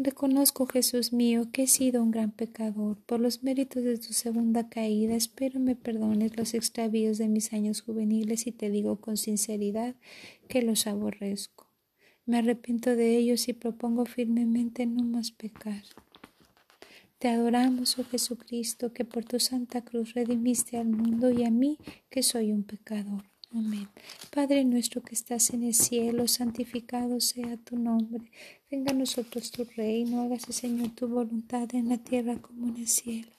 Reconozco, 0.00 0.66
Jesús 0.66 1.12
mío, 1.12 1.50
que 1.50 1.64
he 1.64 1.66
sido 1.66 2.02
un 2.04 2.12
gran 2.12 2.30
pecador. 2.30 2.98
Por 3.04 3.18
los 3.18 3.42
méritos 3.42 3.82
de 3.82 3.98
tu 3.98 4.12
segunda 4.12 4.68
caída, 4.68 5.16
espero 5.16 5.58
me 5.58 5.74
perdones 5.74 6.36
los 6.36 6.54
extravíos 6.54 7.18
de 7.18 7.26
mis 7.26 7.52
años 7.52 7.80
juveniles 7.80 8.46
y 8.46 8.52
te 8.52 8.70
digo 8.70 9.00
con 9.00 9.16
sinceridad 9.16 9.96
que 10.48 10.62
los 10.62 10.86
aborrezco. 10.86 11.66
Me 12.26 12.38
arrepiento 12.38 12.94
de 12.94 13.16
ellos 13.16 13.48
y 13.48 13.54
propongo 13.54 14.04
firmemente 14.04 14.86
no 14.86 15.02
más 15.02 15.32
pecar. 15.32 15.82
Te 17.18 17.26
adoramos, 17.26 17.98
oh 17.98 18.04
Jesucristo, 18.04 18.92
que 18.92 19.04
por 19.04 19.24
tu 19.24 19.40
santa 19.40 19.84
cruz 19.84 20.14
redimiste 20.14 20.78
al 20.78 20.86
mundo 20.86 21.32
y 21.32 21.44
a 21.44 21.50
mí, 21.50 21.76
que 22.08 22.22
soy 22.22 22.52
un 22.52 22.62
pecador. 22.62 23.24
Amén. 23.50 23.88
Padre 24.30 24.64
nuestro 24.64 25.02
que 25.02 25.16
estás 25.16 25.50
en 25.50 25.64
el 25.64 25.74
cielo, 25.74 26.28
santificado 26.28 27.18
sea 27.18 27.56
tu 27.56 27.76
nombre. 27.76 28.30
Venga 28.70 28.92
a 28.92 28.94
nosotros 28.94 29.50
tu 29.50 29.64
reino, 29.64 30.20
hágase 30.20 30.52
Señor 30.52 30.90
tu 30.90 31.08
voluntad 31.08 31.68
en 31.74 31.88
la 31.88 31.98
tierra 31.98 32.36
como 32.36 32.68
en 32.68 32.76
el 32.76 32.88
cielo. 32.88 33.32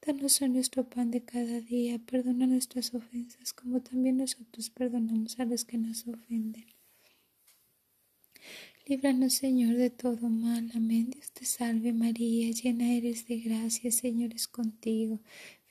Danos 0.00 0.40
hoy 0.40 0.48
nuestro 0.48 0.84
pan 0.84 1.10
de 1.10 1.22
cada 1.22 1.60
día, 1.60 1.98
perdona 1.98 2.46
nuestras 2.46 2.94
ofensas 2.94 3.52
como 3.52 3.80
también 3.80 4.16
nosotros 4.16 4.70
perdonamos 4.70 5.38
a 5.40 5.44
los 5.44 5.66
que 5.66 5.76
nos 5.76 6.06
ofenden 6.06 6.64
Líbranos, 8.88 9.34
Señor, 9.34 9.74
de 9.74 9.90
todo 9.90 10.28
mal. 10.28 10.70
Amén. 10.72 11.10
Dios 11.10 11.32
te 11.32 11.44
salve 11.44 11.92
María, 11.92 12.52
llena 12.52 12.94
eres 12.94 13.26
de 13.26 13.40
gracia, 13.40 13.90
Señor 13.90 14.32
es 14.32 14.46
contigo. 14.46 15.18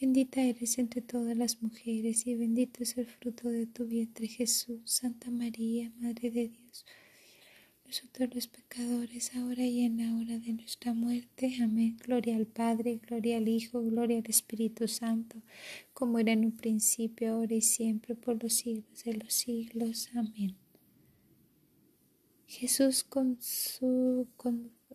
Bendita 0.01 0.41
eres 0.41 0.77
entre 0.79 0.99
todas 0.99 1.37
las 1.37 1.61
mujeres 1.61 2.27
y 2.27 2.35
bendito 2.35 2.83
es 2.83 2.97
el 2.97 3.05
fruto 3.05 3.47
de 3.47 3.67
tu 3.67 3.85
vientre, 3.85 4.27
Jesús. 4.27 4.81
Santa 4.83 5.31
María, 5.31 5.93
Madre 5.97 6.29
de 6.29 6.49
Dios. 6.49 6.85
Nosotros 7.85 8.35
los 8.35 8.47
pecadores, 8.47 9.33
ahora 9.33 9.63
y 9.63 9.85
en 9.85 9.97
la 9.99 10.13
hora 10.17 10.37
de 10.37 10.51
nuestra 10.51 10.93
muerte. 10.93 11.55
Amén. 11.61 11.95
Gloria 12.05 12.35
al 12.35 12.47
Padre, 12.47 12.99
gloria 13.07 13.37
al 13.37 13.47
Hijo, 13.47 13.81
gloria 13.81 14.17
al 14.17 14.29
Espíritu 14.29 14.89
Santo, 14.89 15.41
como 15.93 16.19
era 16.19 16.33
en 16.33 16.43
un 16.43 16.57
principio, 16.57 17.31
ahora 17.31 17.55
y 17.55 17.61
siempre, 17.61 18.13
por 18.13 18.43
los 18.43 18.51
siglos 18.55 19.05
de 19.05 19.13
los 19.13 19.33
siglos. 19.33 20.09
Amén. 20.15 20.64
Jesús 22.47 23.03
con 23.03 23.41
su 23.41 24.27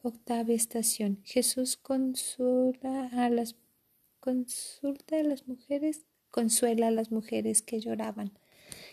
octava 0.02 0.52
estación. 0.52 1.20
Jesús 1.24 1.76
consuela 1.76 3.08
a 3.12 3.28
las 3.30 3.56
consulta 4.20 5.18
a 5.18 5.22
las 5.22 5.48
mujeres, 5.48 6.02
consuela 6.30 6.88
a 6.88 6.90
las 6.90 7.10
mujeres 7.10 7.62
que 7.62 7.80
lloraban. 7.80 8.32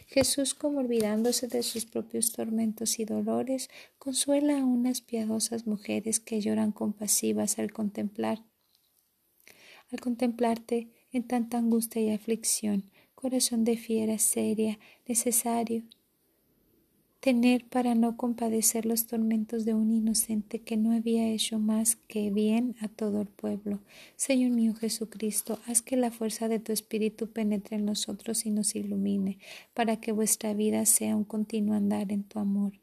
Jesús, 0.08 0.56
como 0.56 0.80
olvidándose 0.80 1.48
de 1.48 1.62
sus 1.64 1.86
propios 1.86 2.32
tormentos 2.32 2.98
y 2.98 3.06
dolores, 3.06 3.70
consuela 4.00 4.60
a 4.60 4.66
unas 4.66 5.02
piadosas 5.02 5.68
mujeres 5.68 6.20
que 6.20 6.40
lloran 6.40 6.72
compasivas 6.72 7.60
al 7.60 7.72
contemplar, 7.74 8.42
al 9.92 10.00
contemplarte 10.00 10.88
en 11.12 11.28
tanta 11.28 11.58
angustia 11.58 12.02
y 12.02 12.10
aflicción, 12.12 12.90
corazón 13.16 13.66
de 13.66 13.78
fiera 13.78 14.18
seria, 14.18 14.80
necesario, 15.06 15.84
tener 17.20 17.66
para 17.66 17.96
no 17.96 18.16
compadecer 18.16 18.86
los 18.86 19.08
tormentos 19.08 19.66
de 19.66 19.74
un 19.74 19.92
inocente 19.92 20.60
que 20.60 20.78
no 20.78 20.92
había 20.92 21.28
hecho 21.28 21.60
más 21.60 21.96
que 21.96 22.30
bien 22.30 22.76
a 22.80 22.88
todo 22.88 23.22
el 23.22 23.28
pueblo. 23.28 23.80
Señor 24.16 24.52
mío 24.52 24.76
Jesucristo, 24.76 25.60
haz 25.66 25.82
que 25.82 25.98
la 25.98 26.12
fuerza 26.12 26.48
de 26.48 26.60
tu 26.60 26.72
Espíritu 26.72 27.28
penetre 27.28 27.78
en 27.78 27.86
nosotros 27.86 28.46
y 28.46 28.52
nos 28.52 28.76
ilumine, 28.76 29.40
para 29.74 29.98
que 29.98 30.12
vuestra 30.12 30.54
vida 30.54 30.86
sea 30.86 31.16
un 31.16 31.24
continuo 31.24 31.76
andar 31.76 32.12
en 32.12 32.24
tu 32.24 32.40
amor 32.40 32.74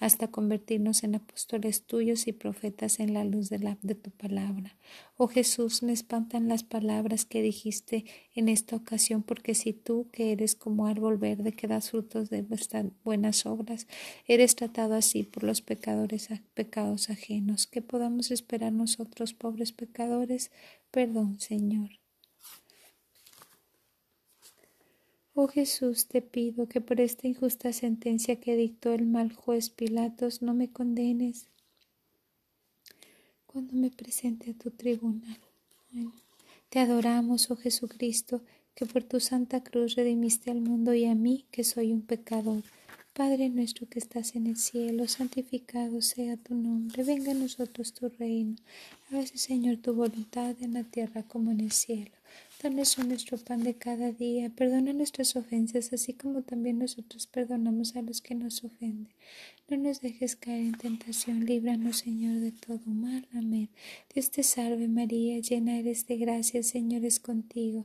hasta 0.00 0.28
convertirnos 0.28 1.04
en 1.04 1.14
apóstoles 1.14 1.84
tuyos 1.84 2.26
y 2.26 2.32
profetas 2.32 3.00
en 3.00 3.14
la 3.14 3.24
luz 3.24 3.48
de, 3.48 3.58
la, 3.58 3.78
de 3.82 3.94
tu 3.94 4.10
palabra. 4.10 4.76
Oh 5.16 5.28
Jesús, 5.28 5.82
me 5.82 5.92
espantan 5.92 6.48
las 6.48 6.64
palabras 6.64 7.24
que 7.24 7.42
dijiste 7.42 8.04
en 8.34 8.48
esta 8.48 8.76
ocasión, 8.76 9.22
porque 9.22 9.54
si 9.54 9.72
tú, 9.72 10.08
que 10.12 10.32
eres 10.32 10.54
como 10.54 10.86
árbol 10.86 11.16
verde 11.16 11.52
que 11.52 11.66
das 11.66 11.90
frutos 11.90 12.30
de 12.30 12.42
vuestras 12.42 12.86
buenas 13.04 13.46
obras, 13.46 13.86
eres 14.26 14.56
tratado 14.56 14.94
así 14.94 15.22
por 15.22 15.44
los 15.44 15.62
pecadores, 15.62 16.28
pecados 16.54 17.10
ajenos, 17.10 17.66
que 17.66 17.82
podamos 17.82 18.30
esperar 18.30 18.72
nosotros, 18.72 19.34
pobres 19.34 19.72
pecadores, 19.72 20.50
perdón, 20.90 21.38
Señor. 21.40 22.03
Oh 25.36 25.48
Jesús, 25.48 26.06
te 26.06 26.22
pido 26.22 26.68
que 26.68 26.80
por 26.80 27.00
esta 27.00 27.26
injusta 27.26 27.72
sentencia 27.72 28.36
que 28.36 28.54
dictó 28.54 28.92
el 28.92 29.04
mal 29.04 29.32
juez 29.32 29.68
Pilatos 29.68 30.42
no 30.42 30.54
me 30.54 30.70
condenes 30.70 31.48
cuando 33.44 33.74
me 33.74 33.90
presente 33.90 34.52
a 34.52 34.54
tu 34.54 34.70
tribunal. 34.70 35.38
Te 36.68 36.78
adoramos, 36.78 37.50
oh 37.50 37.56
Jesucristo, 37.56 38.42
que 38.76 38.86
por 38.86 39.02
tu 39.02 39.18
santa 39.18 39.64
cruz 39.64 39.96
redimiste 39.96 40.52
al 40.52 40.60
mundo 40.60 40.94
y 40.94 41.04
a 41.04 41.16
mí, 41.16 41.46
que 41.50 41.64
soy 41.64 41.92
un 41.92 42.02
pecador. 42.02 42.62
Padre 43.12 43.48
nuestro 43.48 43.88
que 43.88 43.98
estás 43.98 44.36
en 44.36 44.46
el 44.46 44.56
cielo, 44.56 45.08
santificado 45.08 46.00
sea 46.00 46.36
tu 46.36 46.54
nombre, 46.54 47.02
venga 47.02 47.32
a 47.32 47.34
nosotros 47.34 47.92
tu 47.92 48.08
reino. 48.08 48.54
Hágase, 49.10 49.38
Señor, 49.38 49.78
tu 49.78 49.94
voluntad 49.94 50.54
en 50.60 50.74
la 50.74 50.84
tierra 50.84 51.24
como 51.24 51.50
en 51.50 51.60
el 51.60 51.72
cielo. 51.72 52.12
Danos 52.64 52.96
nuestro 52.96 53.36
pan 53.36 53.62
de 53.62 53.74
cada 53.74 54.10
día. 54.10 54.48
Perdona 54.48 54.94
nuestras 54.94 55.36
ofensas, 55.36 55.92
así 55.92 56.14
como 56.14 56.40
también 56.40 56.78
nosotros 56.78 57.26
perdonamos 57.26 57.94
a 57.94 58.00
los 58.00 58.22
que 58.22 58.34
nos 58.34 58.64
ofenden. 58.64 59.12
No 59.68 59.76
nos 59.76 60.00
dejes 60.00 60.34
caer 60.34 60.60
en 60.60 60.72
tentación, 60.72 61.44
líbranos, 61.44 61.98
Señor, 61.98 62.40
de 62.40 62.52
todo 62.52 62.80
mal. 62.86 63.28
Amén. 63.34 63.68
Dios 64.14 64.30
te 64.30 64.42
salve, 64.42 64.88
María, 64.88 65.40
llena 65.40 65.78
eres 65.78 66.06
de 66.06 66.16
gracia, 66.16 66.56
el 66.56 66.64
Señor 66.64 67.04
es 67.04 67.20
contigo. 67.20 67.84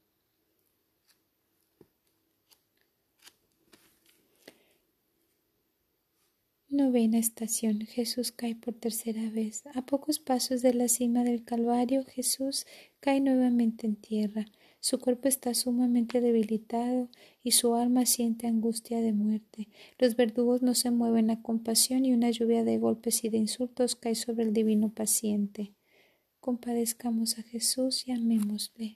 Novena 6.71 7.17
estación. 7.17 7.81
Jesús 7.81 8.31
cae 8.31 8.55
por 8.55 8.73
tercera 8.73 9.29
vez. 9.29 9.63
A 9.75 9.85
pocos 9.85 10.19
pasos 10.19 10.61
de 10.61 10.73
la 10.73 10.87
cima 10.87 11.25
del 11.25 11.43
Calvario, 11.43 12.05
Jesús 12.05 12.65
cae 13.01 13.19
nuevamente 13.19 13.87
en 13.87 13.97
tierra. 13.97 14.45
Su 14.79 14.97
cuerpo 14.97 15.27
está 15.27 15.53
sumamente 15.53 16.21
debilitado 16.21 17.09
y 17.43 17.51
su 17.51 17.75
alma 17.75 18.05
siente 18.05 18.47
angustia 18.47 19.01
de 19.01 19.11
muerte. 19.11 19.67
Los 19.99 20.15
verdugos 20.15 20.61
no 20.61 20.73
se 20.73 20.91
mueven 20.91 21.29
a 21.29 21.41
compasión 21.41 22.05
y 22.05 22.13
una 22.13 22.31
lluvia 22.31 22.63
de 22.63 22.77
golpes 22.77 23.25
y 23.25 23.29
de 23.29 23.39
insultos 23.39 23.97
cae 23.97 24.15
sobre 24.15 24.45
el 24.45 24.53
divino 24.53 24.93
paciente. 24.93 25.73
Compadezcamos 26.39 27.37
a 27.37 27.43
Jesús 27.43 28.07
y 28.07 28.13
amémosle. 28.13 28.95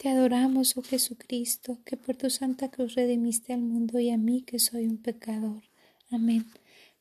Te 0.00 0.08
adoramos, 0.08 0.78
oh 0.78 0.82
Jesucristo, 0.82 1.78
que 1.84 1.98
por 1.98 2.16
tu 2.16 2.30
santa 2.30 2.70
cruz 2.70 2.94
redimiste 2.94 3.52
al 3.52 3.60
mundo 3.60 3.98
y 3.98 4.08
a 4.08 4.16
mí 4.16 4.40
que 4.40 4.58
soy 4.58 4.86
un 4.86 4.96
pecador. 4.96 5.62
Amén. 6.10 6.46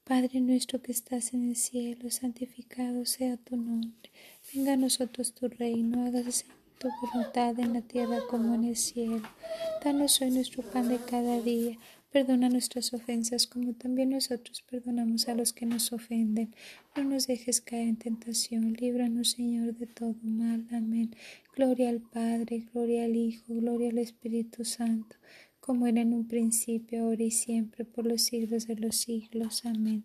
Padre 0.04 0.42
nuestro 0.42 0.82
que 0.82 0.92
estás 0.92 1.34
en 1.34 1.48
el 1.48 1.56
cielo, 1.56 2.12
santificado 2.12 3.06
sea 3.06 3.38
tu 3.38 3.56
nombre. 3.56 4.12
Venga 4.54 4.74
a 4.74 4.76
nosotros 4.76 5.34
tu 5.34 5.48
reino, 5.48 6.06
hágase 6.06 6.44
tu 6.78 6.90
voluntad 7.02 7.58
en 7.58 7.72
la 7.72 7.82
tierra 7.82 8.20
como 8.30 8.54
en 8.54 8.66
el 8.66 8.76
cielo. 8.76 9.22
Danos 9.82 10.20
hoy 10.22 10.32
nuestro 10.32 10.62
pan 10.62 10.90
de 10.90 10.98
cada 10.98 11.40
día 11.40 11.78
Perdona 12.12 12.50
nuestras 12.50 12.92
ofensas 12.94 13.46
como 13.46 13.74
también 13.74 14.10
nosotros 14.10 14.64
perdonamos 14.64 15.28
a 15.28 15.36
los 15.36 15.54
que 15.54 15.68
nos 15.68 15.94
ofenden. 15.94 16.56
No 16.96 17.04
nos 17.04 17.28
dejes 17.28 17.62
caer 17.62 17.88
en 17.88 17.98
tentación. 17.98 18.74
Líbranos, 18.74 19.32
Señor, 19.32 19.76
de 19.76 19.86
todo 19.86 20.16
mal. 20.24 20.66
Amén. 20.72 21.12
Gloria 21.56 21.90
al 21.90 22.02
Padre, 22.02 22.66
gloria 22.74 23.06
al 23.06 23.16
Hijo, 23.16 23.54
gloria 23.54 23.92
al 23.92 24.00
Espíritu 24.00 24.66
Santo, 24.66 25.18
como 25.60 25.86
era 25.86 26.02
en 26.02 26.14
un 26.14 26.28
principio, 26.28 27.04
ahora 27.04 27.24
y 27.24 27.32
siempre, 27.32 27.86
por 27.86 28.08
los 28.08 28.24
siglos 28.24 28.66
de 28.66 28.76
los 28.76 28.96
siglos. 28.96 29.64
Amén. 29.66 30.04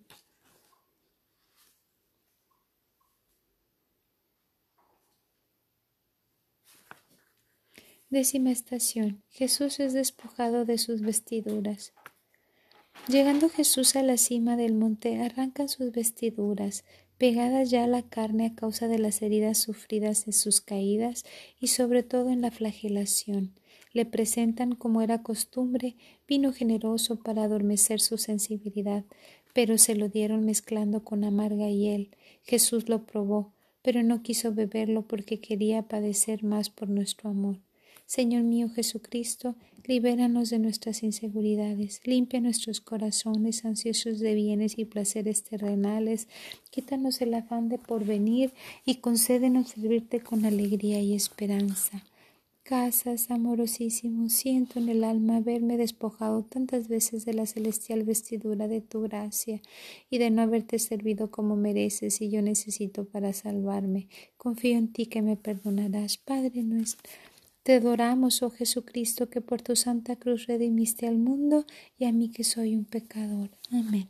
Décima 8.11 8.53
estación. 8.53 9.23
Jesús 9.31 9.81
es 9.81 9.93
despojado 9.93 10.65
de 10.65 10.79
sus 10.79 11.01
vestiduras. 11.01 11.95
Llegando 13.09 13.49
Jesús 13.49 13.97
a 13.97 14.03
la 14.03 14.19
cima 14.19 14.57
del 14.57 14.75
monte, 14.75 15.21
arrancan 15.21 15.69
sus 15.69 15.91
vestiduras, 15.91 16.85
pegadas 17.19 17.71
ya 17.71 17.85
a 17.85 17.87
la 17.89 18.03
carne 18.03 18.47
a 18.47 18.55
causa 18.55 18.89
de 18.89 18.99
las 18.99 19.23
heridas 19.23 19.59
sufridas 19.59 20.27
en 20.27 20.33
sus 20.33 20.61
caídas 20.61 21.25
y 21.59 21.69
sobre 21.69 22.03
todo 22.03 22.31
en 22.31 22.43
la 22.43 22.51
flagelación. 22.51 23.55
Le 23.93 24.05
presentan, 24.05 24.75
como 24.75 25.03
era 25.03 25.23
costumbre, 25.23 25.97
vino 26.29 26.53
generoso 26.53 27.21
para 27.21 27.45
adormecer 27.45 28.01
su 28.01 28.19
sensibilidad, 28.19 29.05
pero 29.55 29.79
se 29.79 29.95
lo 29.95 30.09
dieron 30.09 30.45
mezclando 30.45 31.05
con 31.05 31.25
amarga 31.25 31.69
hiel. 31.69 32.11
Jesús 32.43 32.89
lo 32.89 33.07
probó, 33.07 33.55
pero 33.83 34.03
no 34.03 34.23
quiso 34.23 34.53
beberlo 34.53 35.07
porque 35.07 35.41
quería 35.41 35.83
padecer 35.83 36.43
más 36.45 36.71
por 36.71 36.89
nuestro 36.89 37.31
amor. 37.31 37.64
Señor 38.07 38.43
mío 38.43 38.69
Jesucristo, 38.69 39.57
libéranos 39.87 40.51
de 40.51 40.59
nuestras 40.59 41.03
inseguridades, 41.03 42.01
limpia 42.05 42.41
nuestros 42.41 42.81
corazones 42.81 43.65
ansiosos 43.65 44.19
de 44.21 44.35
bienes 44.35 44.79
y 44.79 44.85
placeres 44.85 45.43
terrenales, 45.43 46.29
quítanos 46.71 47.21
el 47.23 47.33
afán 47.33 47.69
de 47.69 47.79
porvenir 47.79 48.53
y 48.85 48.97
concédenos 48.97 49.71
servirte 49.71 50.21
con 50.21 50.45
alegría 50.45 51.01
y 51.01 51.15
esperanza. 51.15 52.05
Casas, 52.63 53.31
amorosísimo, 53.31 54.31
siento 54.31 54.79
en 54.79 54.89
el 54.89 55.05
alma 55.05 55.37
haberme 55.37 55.77
despojado 55.77 56.45
tantas 56.45 56.89
veces 56.89 57.27
de 57.27 57.35
la 57.35 57.45
celestial 57.45 58.05
vestidura 58.05 58.69
de 58.69 58.81
tu 58.81 59.03
gracia 59.03 59.61
y 60.09 60.17
de 60.17 60.31
no 60.31 60.41
haberte 60.41 60.79
servido 60.79 61.31
como 61.31 61.57
mereces 61.57 62.23
y 62.23 62.31
yo 62.31 62.41
necesito 62.41 63.05
para 63.05 63.35
salvarme. 63.35 64.09
Confío 64.39 64.79
en 64.79 64.93
ti 64.93 65.07
que 65.07 65.21
me 65.21 65.37
perdonarás, 65.37 66.17
Padre 66.17 66.63
nuestro 66.63 67.03
te 67.65 67.73
adoramos, 67.77 68.43
oh 68.43 68.51
Jesucristo, 68.51 69.31
que 69.31 69.41
por 69.41 69.63
tu 69.63 69.75
santa 69.75 70.17
cruz 70.17 70.47
redimiste 70.47 71.09
al 71.09 71.17
mundo 71.17 71.65
y 71.99 72.05
a 72.05 72.13
mí 72.13 72.29
que 72.29 72.45
soy 72.45 72.77
un 72.77 72.85
pecador. 72.85 73.51
Amén. 73.73 74.07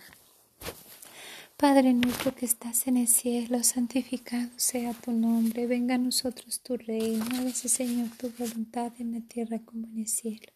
Padre 1.57 1.95
nuestro 1.95 2.35
que 2.35 2.47
estás 2.47 2.89
en 2.89 2.97
el 2.97 3.07
cielo, 3.07 3.63
santificado 3.63 4.51
sea 4.57 4.93
tu 4.93 5.13
nombre, 5.13 5.69
venga 5.69 5.95
a 5.95 5.99
nosotros 5.99 6.61
tu 6.63 6.77
reino, 6.77 7.25
hágase 7.33 7.69
Señor 7.69 8.09
tu 8.19 8.29
voluntad 8.37 8.93
en 8.99 9.13
la 9.13 9.21
tierra 9.21 9.61
como 9.61 9.87
en 9.87 9.99
el 10.01 10.09
cielo. 10.09 10.53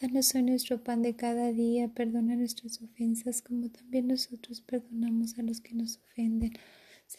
Danos 0.00 0.32
hoy 0.36 0.44
nuestro 0.44 0.80
pan 0.80 1.02
de 1.02 1.16
cada 1.16 1.50
día, 1.50 1.88
perdona 1.88 2.36
nuestras 2.36 2.80
ofensas 2.80 3.42
como 3.42 3.68
también 3.68 4.06
nosotros 4.06 4.60
perdonamos 4.60 5.36
a 5.38 5.42
los 5.42 5.60
que 5.60 5.74
nos 5.74 5.98
ofenden. 5.98 6.52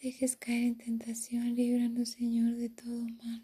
Dejes 0.01 0.37
caer 0.37 0.63
en 0.63 0.77
tentación, 0.77 1.55
líbranos 1.55 2.09
Señor 2.09 2.55
de 2.55 2.69
todo 2.69 3.01
mal. 3.01 3.43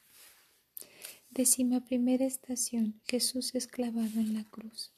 Décima 1.33 1.79
primera 1.85 2.25
estación. 2.25 3.01
Jesús 3.05 3.55
es 3.55 3.65
clavado 3.65 4.19
en 4.19 4.33
la 4.33 4.43
cruz. 4.43 4.91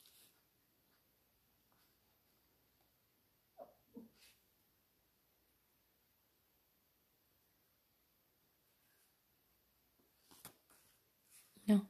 No. 11.68 11.88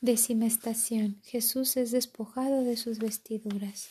Décima 0.00 0.46
estación. 0.46 1.20
Jesús 1.22 1.76
es 1.76 1.90
despojado 1.90 2.64
de 2.64 2.78
sus 2.78 2.98
vestiduras. 2.98 3.90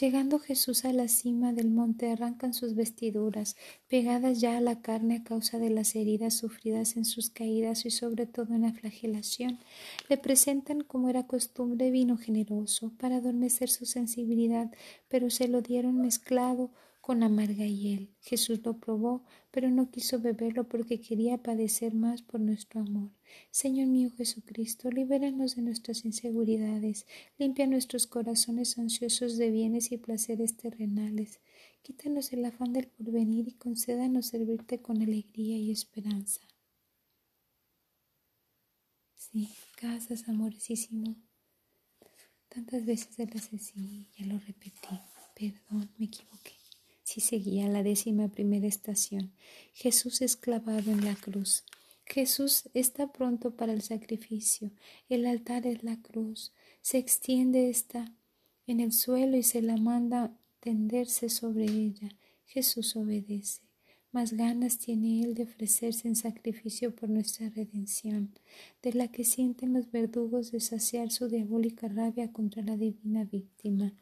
Llegando 0.00 0.38
Jesús 0.38 0.84
a 0.84 0.92
la 0.92 1.08
cima 1.08 1.52
del 1.52 1.70
monte, 1.70 2.12
arrancan 2.12 2.54
sus 2.54 2.76
vestiduras, 2.76 3.56
pegadas 3.88 4.40
ya 4.40 4.56
a 4.56 4.60
la 4.60 4.80
carne 4.80 5.16
a 5.16 5.24
causa 5.24 5.58
de 5.58 5.70
las 5.70 5.96
heridas 5.96 6.34
sufridas 6.34 6.96
en 6.96 7.04
sus 7.04 7.30
caídas 7.30 7.84
y 7.84 7.90
sobre 7.90 8.26
todo 8.26 8.54
en 8.54 8.62
la 8.62 8.72
flagelación. 8.72 9.58
Le 10.08 10.16
presentan, 10.16 10.82
como 10.82 11.08
era 11.08 11.26
costumbre, 11.26 11.90
vino 11.90 12.16
generoso 12.16 12.92
para 12.96 13.16
adormecer 13.16 13.70
su 13.70 13.86
sensibilidad, 13.86 14.70
pero 15.08 15.30
se 15.30 15.48
lo 15.48 15.62
dieron 15.62 16.00
mezclado 16.00 16.70
con 17.08 17.22
amarga 17.22 17.64
hiel. 17.64 18.14
Jesús 18.20 18.60
lo 18.66 18.78
probó, 18.78 19.24
pero 19.50 19.70
no 19.70 19.90
quiso 19.90 20.20
beberlo 20.20 20.68
porque 20.68 21.00
quería 21.00 21.42
padecer 21.42 21.94
más 21.94 22.20
por 22.20 22.38
nuestro 22.38 22.82
amor. 22.82 23.12
Señor 23.50 23.86
mío 23.86 24.10
Jesucristo, 24.10 24.90
libéranos 24.90 25.56
de 25.56 25.62
nuestras 25.62 26.04
inseguridades, 26.04 27.06
limpia 27.38 27.66
nuestros 27.66 28.06
corazones 28.06 28.76
ansiosos 28.76 29.38
de 29.38 29.50
bienes 29.50 29.90
y 29.90 29.96
placeres 29.96 30.58
terrenales, 30.58 31.40
quítanos 31.80 32.30
el 32.34 32.44
afán 32.44 32.74
del 32.74 32.88
porvenir 32.88 33.48
y 33.48 33.52
concédanos 33.52 34.26
servirte 34.26 34.82
con 34.82 35.00
alegría 35.00 35.56
y 35.56 35.70
esperanza. 35.70 36.42
Sí, 39.14 39.48
casas, 39.76 40.28
amoresísimo. 40.28 41.16
Tantas 42.50 42.84
veces 42.84 43.16
de 43.16 43.24
la 43.28 43.40
sencilla 43.40 44.26
lo 44.26 44.38
repetí. 44.40 44.90
Perdón, 45.34 45.90
me 45.96 46.04
equivoqué. 46.04 46.57
Si 47.08 47.22
seguía 47.22 47.68
la 47.68 47.82
décima 47.82 48.28
primera 48.28 48.66
estación. 48.66 49.32
Jesús 49.72 50.20
es 50.20 50.36
clavado 50.36 50.90
en 50.90 51.06
la 51.06 51.14
cruz. 51.14 51.64
Jesús 52.04 52.68
está 52.74 53.12
pronto 53.12 53.56
para 53.56 53.72
el 53.72 53.80
sacrificio. 53.80 54.72
El 55.08 55.24
altar 55.24 55.66
es 55.66 55.82
la 55.82 55.96
cruz. 56.02 56.52
Se 56.82 56.98
extiende 56.98 57.70
esta 57.70 58.14
en 58.66 58.80
el 58.80 58.92
suelo 58.92 59.38
y 59.38 59.42
se 59.42 59.62
la 59.62 59.78
manda 59.78 60.36
tenderse 60.60 61.30
sobre 61.30 61.64
ella. 61.64 62.10
Jesús 62.44 62.94
obedece. 62.94 63.67
Más 64.10 64.32
ganas 64.32 64.78
tiene 64.78 65.22
Él 65.22 65.34
de 65.34 65.42
ofrecerse 65.42 66.08
en 66.08 66.16
sacrificio 66.16 66.94
por 66.94 67.10
nuestra 67.10 67.50
redención, 67.50 68.32
de 68.82 68.94
la 68.94 69.08
que 69.08 69.22
sienten 69.22 69.74
los 69.74 69.90
verdugos 69.90 70.50
de 70.50 70.60
saciar 70.60 71.10
su 71.10 71.28
diabólica 71.28 71.88
rabia 71.88 72.32
contra 72.32 72.62
la 72.62 72.78
divina 72.78 73.24
víctima. 73.24 73.92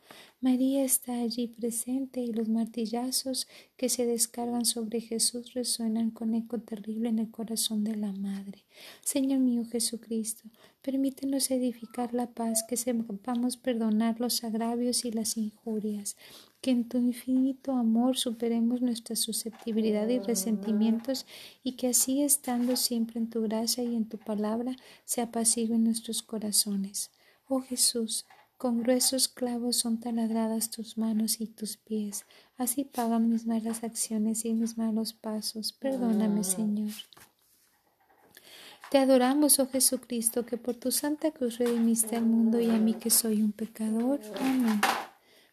María 0.40 0.84
está 0.84 1.18
allí 1.18 1.48
presente 1.48 2.20
y 2.20 2.32
los 2.32 2.48
martillazos 2.48 3.48
que 3.76 3.88
se 3.88 4.06
descargan 4.06 4.64
sobre 4.64 5.00
Jesús 5.00 5.54
resuenan 5.54 6.12
con 6.12 6.34
eco 6.34 6.60
terrible 6.60 7.08
en 7.08 7.18
el 7.18 7.32
corazón 7.32 7.82
de 7.82 7.96
la 7.96 8.12
Madre. 8.12 8.64
Señor 9.02 9.40
mío 9.40 9.64
Jesucristo, 9.64 10.48
permítenos 10.86 11.50
edificar 11.50 12.14
la 12.14 12.28
paz, 12.28 12.62
que 12.62 12.76
sepamos 12.76 13.56
perdonar 13.56 14.20
los 14.20 14.44
agravios 14.44 15.04
y 15.04 15.10
las 15.10 15.36
injurias 15.36 16.16
que 16.60 16.70
en 16.70 16.88
tu 16.88 16.98
infinito 16.98 17.72
amor 17.72 18.16
superemos 18.16 18.82
nuestra 18.82 19.14
susceptibilidad 19.14 20.08
y 20.08 20.18
resentimientos 20.18 21.26
y 21.62 21.76
que 21.76 21.88
así 21.88 22.22
estando 22.22 22.76
siempre 22.76 23.20
en 23.20 23.30
tu 23.30 23.42
gracia 23.42 23.84
y 23.84 23.94
en 23.94 24.08
tu 24.08 24.18
palabra 24.18 24.76
se 25.04 25.20
apaciguen 25.20 25.84
nuestros 25.84 26.22
corazones. 26.22 27.10
Oh 27.48 27.60
Jesús, 27.60 28.26
con 28.56 28.82
gruesos 28.82 29.28
clavos 29.28 29.76
son 29.76 30.00
taladradas 30.00 30.70
tus 30.70 30.98
manos 30.98 31.40
y 31.40 31.46
tus 31.46 31.76
pies, 31.76 32.26
así 32.56 32.84
pagan 32.84 33.28
mis 33.28 33.46
malas 33.46 33.84
acciones 33.84 34.44
y 34.44 34.54
mis 34.54 34.76
malos 34.78 35.12
pasos. 35.12 35.72
Perdóname, 35.72 36.42
Señor. 36.42 36.90
Te 38.96 39.02
adoramos, 39.02 39.58
oh 39.58 39.68
Jesucristo, 39.68 40.46
que 40.46 40.56
por 40.56 40.74
tu 40.74 40.90
santa 40.90 41.30
cruz 41.30 41.58
redimiste 41.58 42.16
al 42.16 42.24
mundo 42.24 42.58
y 42.62 42.70
a 42.70 42.78
mí 42.78 42.94
que 42.94 43.10
soy 43.10 43.42
un 43.42 43.52
pecador. 43.52 44.22
Amén. 44.40 44.80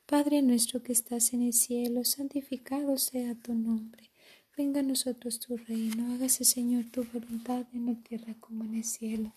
Padre 0.05 0.41
nuestro 0.41 0.81
que 0.81 0.93
estás 0.93 1.33
en 1.33 1.41
el 1.41 1.51
cielo, 1.51 2.05
santificado 2.05 2.97
sea 2.97 3.35
tu 3.35 3.53
nombre. 3.53 4.11
Venga 4.55 4.79
a 4.79 4.83
nosotros 4.83 5.41
tu 5.41 5.57
reino, 5.57 6.13
hágase 6.13 6.45
Señor 6.45 6.85
tu 6.85 7.03
voluntad 7.03 7.65
en 7.73 7.87
la 7.87 7.95
tierra 7.95 8.33
como 8.39 8.63
en 8.63 8.75
el 8.75 8.85
cielo. 8.85 9.33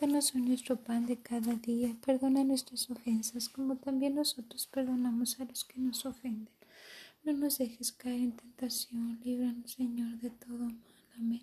Danos 0.00 0.34
hoy 0.34 0.40
nuestro 0.40 0.76
pan 0.76 1.04
de 1.04 1.18
cada 1.18 1.52
día, 1.52 1.94
perdona 2.02 2.44
nuestras 2.44 2.90
ofensas 2.90 3.50
como 3.50 3.76
también 3.76 4.14
nosotros 4.14 4.66
perdonamos 4.68 5.38
a 5.38 5.44
los 5.44 5.66
que 5.66 5.78
nos 5.78 6.06
ofenden. 6.06 6.48
No 7.24 7.34
nos 7.34 7.58
dejes 7.58 7.92
caer 7.92 8.20
en 8.20 8.32
tentación, 8.32 9.20
líbranos 9.22 9.72
Señor 9.72 10.18
de 10.18 10.30
todo 10.30 10.60
mal. 10.60 10.94
Amén. 11.18 11.42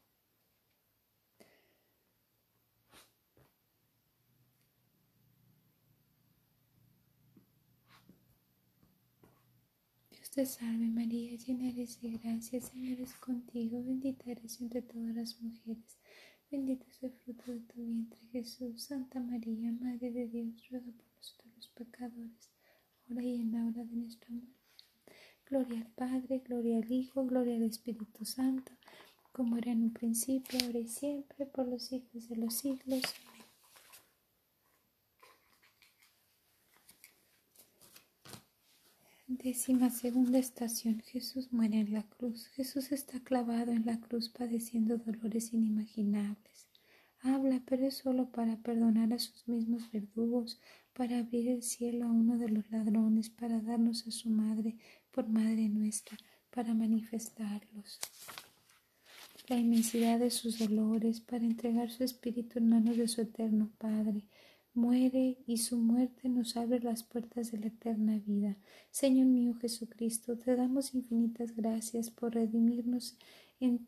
Te 10.33 10.45
salve 10.45 10.87
María, 10.87 11.35
llena 11.35 11.67
eres 11.67 12.01
de 12.01 12.11
gracia, 12.11 12.61
Señor 12.61 13.01
es 13.01 13.13
contigo, 13.15 13.83
bendita 13.83 14.31
eres 14.31 14.61
entre 14.61 14.81
todas 14.81 15.13
las 15.13 15.41
mujeres 15.41 15.97
Bendito 16.49 16.85
es 16.89 17.03
el 17.03 17.11
fruto 17.11 17.51
de 17.51 17.59
tu 17.59 17.81
vientre, 17.81 18.19
Jesús. 18.31 18.83
Santa 18.83 19.19
María, 19.19 19.73
Madre 19.73 20.09
de 20.11 20.27
Dios, 20.27 20.69
ruega 20.69 20.85
por 20.85 21.05
nosotros 21.17 21.53
los 21.55 21.67
pecadores, 21.67 22.49
ahora 23.09 23.23
y 23.23 23.41
en 23.41 23.51
la 23.51 23.65
hora 23.65 23.83
de 23.83 23.95
nuestra 23.95 24.29
muerte. 24.29 24.55
Gloria 25.49 25.79
al 25.79 25.87
Padre, 25.87 26.39
gloria 26.39 26.77
al 26.77 26.89
Hijo, 26.89 27.25
gloria 27.25 27.57
al 27.57 27.63
Espíritu 27.63 28.23
Santo, 28.23 28.71
como 29.33 29.57
era 29.57 29.71
en 29.73 29.83
un 29.83 29.91
principio, 29.91 30.59
ahora 30.63 30.79
y 30.79 30.87
siempre, 30.87 31.45
por 31.45 31.67
los 31.67 31.83
siglos 31.83 32.29
de 32.29 32.37
los 32.37 32.53
siglos. 32.53 33.01
Décima 39.43 39.89
segunda 39.89 40.37
estación. 40.37 41.01
Jesús 41.01 41.51
muere 41.51 41.79
en 41.79 41.93
la 41.93 42.03
cruz. 42.03 42.45
Jesús 42.49 42.91
está 42.91 43.19
clavado 43.21 43.71
en 43.71 43.87
la 43.87 43.99
cruz 43.99 44.29
padeciendo 44.29 44.99
dolores 44.99 45.51
inimaginables. 45.51 46.67
Habla, 47.21 47.59
pero 47.65 47.87
es 47.87 47.95
solo 47.95 48.29
para 48.29 48.57
perdonar 48.57 49.11
a 49.13 49.17
sus 49.17 49.47
mismos 49.47 49.91
verdugos, 49.91 50.59
para 50.93 51.17
abrir 51.17 51.47
el 51.47 51.63
cielo 51.63 52.05
a 52.05 52.11
uno 52.11 52.37
de 52.37 52.49
los 52.49 52.69
ladrones, 52.69 53.31
para 53.31 53.59
darnos 53.61 54.05
a 54.05 54.11
su 54.11 54.29
madre 54.29 54.75
por 55.09 55.27
madre 55.27 55.69
nuestra, 55.69 56.17
para 56.51 56.75
manifestarlos. 56.75 57.99
La 59.47 59.57
inmensidad 59.57 60.19
de 60.19 60.29
sus 60.29 60.59
dolores, 60.59 61.19
para 61.19 61.45
entregar 61.45 61.89
su 61.89 62.03
espíritu 62.03 62.59
en 62.59 62.69
manos 62.69 62.95
de 62.95 63.07
su 63.07 63.21
eterno 63.21 63.71
Padre 63.79 64.23
muere 64.73 65.37
y 65.45 65.57
su 65.57 65.77
muerte 65.77 66.29
nos 66.29 66.55
abre 66.55 66.79
las 66.79 67.03
puertas 67.03 67.51
de 67.51 67.59
la 67.59 67.67
eterna 67.67 68.19
vida. 68.25 68.57
Señor 68.89 69.27
mío 69.27 69.53
Jesucristo, 69.55 70.37
te 70.37 70.55
damos 70.55 70.93
infinitas 70.93 71.55
gracias 71.55 72.09
por 72.09 72.33
redimirnos 72.33 73.17
en, 73.59 73.87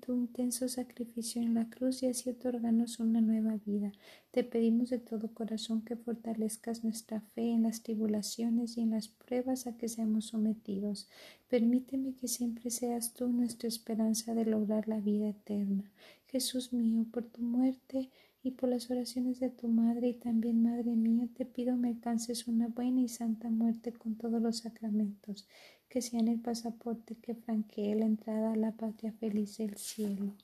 tu 0.00 0.14
intenso 0.14 0.68
sacrificio 0.68 1.42
en 1.42 1.54
la 1.54 1.68
cruz 1.68 2.02
y 2.02 2.06
así 2.06 2.30
otorgarnos 2.30 3.00
una 3.00 3.20
nueva 3.20 3.56
vida. 3.66 3.90
Te 4.30 4.44
pedimos 4.44 4.90
de 4.90 5.00
todo 5.00 5.34
corazón 5.34 5.82
que 5.82 5.96
fortalezcas 5.96 6.84
nuestra 6.84 7.20
fe 7.20 7.50
en 7.50 7.64
las 7.64 7.82
tribulaciones 7.82 8.76
y 8.76 8.82
en 8.82 8.90
las 8.90 9.08
pruebas 9.08 9.66
a 9.66 9.76
que 9.76 9.88
seamos 9.88 10.26
sometidos. 10.26 11.08
Permíteme 11.48 12.14
que 12.14 12.28
siempre 12.28 12.70
seas 12.70 13.14
tú 13.14 13.28
nuestra 13.28 13.66
esperanza 13.66 14.32
de 14.34 14.44
lograr 14.44 14.86
la 14.86 15.00
vida 15.00 15.28
eterna. 15.28 15.90
Jesús 16.28 16.72
mío, 16.72 17.06
por 17.10 17.24
tu 17.24 17.42
muerte, 17.42 18.10
y 18.44 18.50
por 18.50 18.68
las 18.68 18.90
oraciones 18.90 19.40
de 19.40 19.48
tu 19.48 19.68
Madre 19.68 20.08
y 20.08 20.14
también, 20.14 20.62
Madre 20.62 20.94
mía, 20.94 21.26
te 21.34 21.46
pido 21.46 21.76
me 21.76 21.88
alcances 21.88 22.46
una 22.46 22.68
buena 22.68 23.00
y 23.00 23.08
santa 23.08 23.48
muerte 23.48 23.94
con 23.94 24.16
todos 24.16 24.40
los 24.40 24.58
sacramentos, 24.58 25.48
que 25.88 26.02
sean 26.02 26.28
el 26.28 26.40
pasaporte 26.40 27.16
que 27.16 27.34
franquee 27.34 27.94
la 27.94 28.04
entrada 28.04 28.52
a 28.52 28.56
la 28.56 28.72
patria 28.72 29.12
feliz 29.12 29.56
del 29.56 29.76
cielo. 29.78 30.34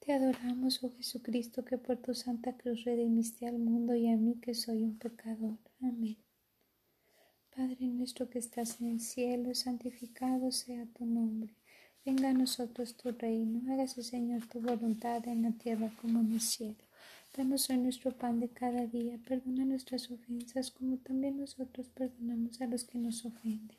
Te 0.00 0.12
adoramos, 0.12 0.84
oh 0.84 0.92
Jesucristo, 0.98 1.64
que 1.64 1.78
por 1.78 1.96
tu 1.96 2.12
santa 2.12 2.56
cruz 2.58 2.84
redimiste 2.84 3.46
al 3.46 3.58
mundo 3.58 3.94
y 3.94 4.08
a 4.10 4.16
mí 4.18 4.38
que 4.38 4.52
soy 4.52 4.82
un 4.82 4.98
pecador. 4.98 5.56
Amén. 5.80 6.18
Padre 7.54 7.86
nuestro 7.86 8.30
que 8.30 8.38
estás 8.38 8.80
en 8.80 8.92
el 8.92 9.00
cielo, 9.00 9.54
santificado 9.54 10.50
sea 10.50 10.86
tu 10.86 11.04
nombre. 11.04 11.52
Venga 12.02 12.30
a 12.30 12.32
nosotros 12.32 12.96
tu 12.96 13.12
reino, 13.12 13.60
hágase 13.70 14.02
Señor 14.02 14.46
tu 14.46 14.58
voluntad 14.58 15.28
en 15.28 15.42
la 15.42 15.50
tierra 15.52 15.92
como 16.00 16.20
en 16.20 16.32
el 16.32 16.40
cielo. 16.40 16.82
Danos 17.36 17.68
hoy 17.68 17.76
nuestro 17.76 18.10
pan 18.12 18.40
de 18.40 18.48
cada 18.48 18.86
día, 18.86 19.18
perdona 19.28 19.66
nuestras 19.66 20.10
ofensas 20.10 20.70
como 20.70 20.96
también 20.96 21.36
nosotros 21.36 21.88
perdonamos 21.88 22.58
a 22.62 22.66
los 22.66 22.84
que 22.84 22.96
nos 22.96 23.22
ofenden. 23.26 23.76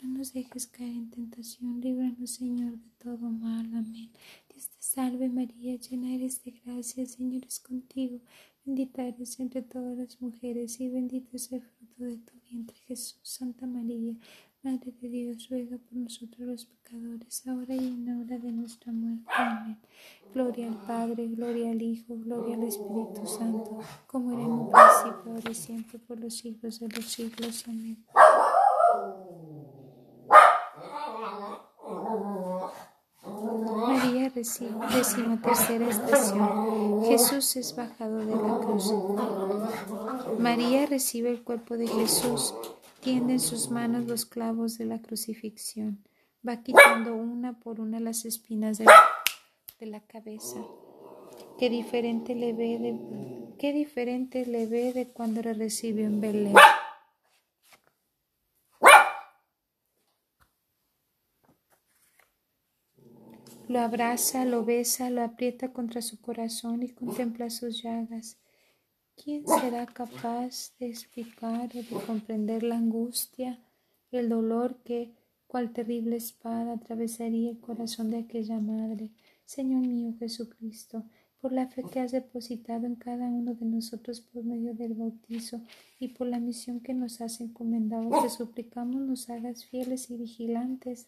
No 0.00 0.16
nos 0.16 0.32
dejes 0.32 0.68
caer 0.68 0.90
en 0.90 1.10
tentación, 1.10 1.80
líbranos 1.80 2.30
Señor 2.30 2.74
de 2.78 2.90
todo 2.98 3.30
mal. 3.30 3.66
Amén. 3.74 4.10
Dios 4.48 4.68
te 4.68 4.80
salve 4.80 5.28
María, 5.28 5.74
llena 5.74 6.14
eres 6.14 6.44
de 6.44 6.52
gracia, 6.64 7.04
Señor 7.04 7.44
es 7.44 7.58
contigo. 7.58 8.20
Bendita 8.64 9.02
eres 9.02 9.40
entre 9.40 9.62
todas 9.62 9.98
las 9.98 10.20
mujeres 10.20 10.78
y 10.78 10.88
bendito 10.88 11.36
es 11.36 11.50
el 11.50 11.62
fruto 11.62 11.77
de 12.06 12.16
tu 12.18 12.32
vientre 12.50 12.76
Jesús. 12.86 13.18
Santa 13.22 13.66
María, 13.66 14.14
Madre 14.62 14.92
de 15.00 15.08
Dios, 15.08 15.48
ruega 15.48 15.78
por 15.78 15.94
nosotros 15.94 16.40
los 16.40 16.64
pecadores, 16.66 17.46
ahora 17.46 17.74
y 17.74 17.78
en 17.78 18.06
la 18.06 18.18
hora 18.18 18.38
de 18.38 18.50
nuestra 18.50 18.92
muerte. 18.92 19.24
Amén. 19.36 19.78
Gloria 20.34 20.68
al 20.68 20.86
Padre, 20.86 21.28
gloria 21.28 21.70
al 21.70 21.80
Hijo, 21.80 22.16
gloria 22.16 22.56
al 22.56 22.64
Espíritu 22.64 23.24
Santo, 23.24 23.78
como 24.06 24.32
era 24.32 24.42
en 24.42 24.50
un 24.50 24.70
principio, 24.70 25.32
ahora 25.32 25.50
y 25.50 25.54
siempre, 25.54 25.98
por 26.00 26.18
los 26.18 26.34
siglos 26.34 26.80
de 26.80 26.88
los 26.88 27.04
siglos. 27.04 27.64
Amén. 27.68 28.04
María 34.38 34.44
recibe 34.44 34.86
décima 34.94 35.42
tercera 35.42 35.88
estación. 35.88 37.04
Jesús 37.06 37.56
es 37.56 37.74
bajado 37.74 38.18
de 38.18 38.36
la 38.36 38.58
cruz. 38.60 38.92
María 40.38 40.86
recibe 40.86 41.30
el 41.30 41.42
cuerpo 41.42 41.76
de 41.76 41.88
Jesús, 41.88 42.54
tiende 43.00 43.32
en 43.32 43.40
sus 43.40 43.70
manos 43.70 44.06
los 44.06 44.26
clavos 44.26 44.78
de 44.78 44.84
la 44.84 45.00
crucifixión. 45.00 46.04
va 46.46 46.62
quitando 46.62 47.16
una 47.16 47.58
por 47.58 47.80
una 47.80 47.98
las 47.98 48.24
espinas 48.24 48.78
de, 48.78 48.86
la 49.86 50.00
cabeza. 50.00 50.64
Qué 51.58 51.68
diferente 51.68 52.36
le 52.36 52.52
ve 52.52 52.78
de, 52.78 53.56
qué 53.58 53.72
diferente 53.72 54.46
le 54.46 54.66
ve 54.66 54.92
de 54.92 55.08
cuando 55.08 55.42
le 55.42 55.52
recibió 55.52 56.06
en 56.06 56.20
Belén. 56.20 56.54
Lo 63.68 63.80
abraza, 63.80 64.46
lo 64.46 64.64
besa, 64.64 65.10
lo 65.10 65.22
aprieta 65.22 65.74
contra 65.74 66.00
su 66.00 66.18
corazón 66.22 66.82
y 66.82 66.88
contempla 66.88 67.50
sus 67.50 67.82
llagas. 67.82 68.38
¿Quién 69.14 69.46
será 69.46 69.84
capaz 69.84 70.72
de 70.78 70.88
explicar 70.88 71.68
o 71.74 71.82
de 71.82 72.04
comprender 72.06 72.62
la 72.62 72.78
angustia, 72.78 73.58
el 74.10 74.30
dolor 74.30 74.78
que, 74.84 75.12
cual 75.46 75.74
terrible 75.74 76.16
espada, 76.16 76.72
atravesaría 76.72 77.50
el 77.50 77.60
corazón 77.60 78.10
de 78.10 78.20
aquella 78.20 78.58
madre? 78.58 79.10
Señor 79.44 79.82
mío 79.82 80.14
Jesucristo, 80.18 81.04
por 81.38 81.52
la 81.52 81.66
fe 81.66 81.82
que 81.92 82.00
has 82.00 82.12
depositado 82.12 82.86
en 82.86 82.94
cada 82.94 83.26
uno 83.26 83.52
de 83.52 83.66
nosotros 83.66 84.22
por 84.22 84.44
medio 84.44 84.72
del 84.72 84.94
bautizo 84.94 85.60
y 86.00 86.08
por 86.08 86.26
la 86.26 86.40
misión 86.40 86.80
que 86.80 86.94
nos 86.94 87.20
has 87.20 87.42
encomendado, 87.42 88.22
te 88.22 88.30
suplicamos 88.30 89.02
nos 89.02 89.28
hagas 89.28 89.66
fieles 89.66 90.08
y 90.08 90.16
vigilantes 90.16 91.06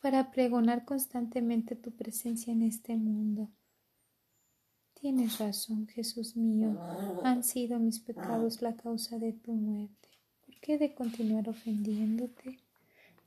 para 0.00 0.30
pregonar 0.30 0.84
constantemente 0.84 1.76
tu 1.76 1.90
presencia 1.90 2.52
en 2.52 2.62
este 2.62 2.96
mundo. 2.96 3.48
Tienes 4.94 5.38
razón, 5.38 5.86
Jesús 5.86 6.36
mío, 6.36 6.76
han 7.22 7.44
sido 7.44 7.78
mis 7.78 8.00
pecados 8.00 8.62
la 8.62 8.76
causa 8.76 9.18
de 9.18 9.32
tu 9.32 9.52
muerte. 9.52 10.08
¿Por 10.44 10.58
qué 10.60 10.76
de 10.76 10.94
continuar 10.94 11.48
ofendiéndote? 11.48 12.58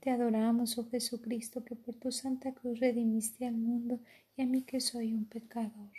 Te 0.00 0.10
adoramos, 0.10 0.76
oh 0.78 0.88
Jesucristo, 0.90 1.64
que 1.64 1.76
por 1.76 1.94
tu 1.94 2.12
santa 2.12 2.52
cruz 2.52 2.80
redimiste 2.80 3.46
al 3.46 3.56
mundo 3.56 4.00
y 4.36 4.42
a 4.42 4.46
mí 4.46 4.62
que 4.62 4.80
soy 4.80 5.14
un 5.14 5.24
pecador. 5.24 5.92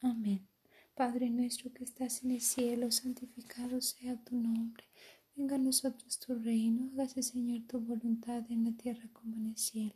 Amén. 0.00 0.46
Padre 0.94 1.30
nuestro 1.30 1.72
que 1.72 1.84
estás 1.84 2.22
en 2.22 2.32
el 2.32 2.40
cielo, 2.40 2.92
santificado 2.92 3.80
sea 3.80 4.16
tu 4.16 4.36
nombre. 4.36 4.84
Venga 5.34 5.56
a 5.56 5.58
nosotros 5.58 6.18
tu 6.18 6.34
reino, 6.34 6.90
hágase 6.92 7.22
Señor 7.22 7.62
tu 7.66 7.80
voluntad 7.80 8.44
en 8.50 8.64
la 8.64 8.72
tierra 8.72 9.08
como 9.12 9.34
en 9.36 9.46
el 9.46 9.56
cielo. 9.56 9.94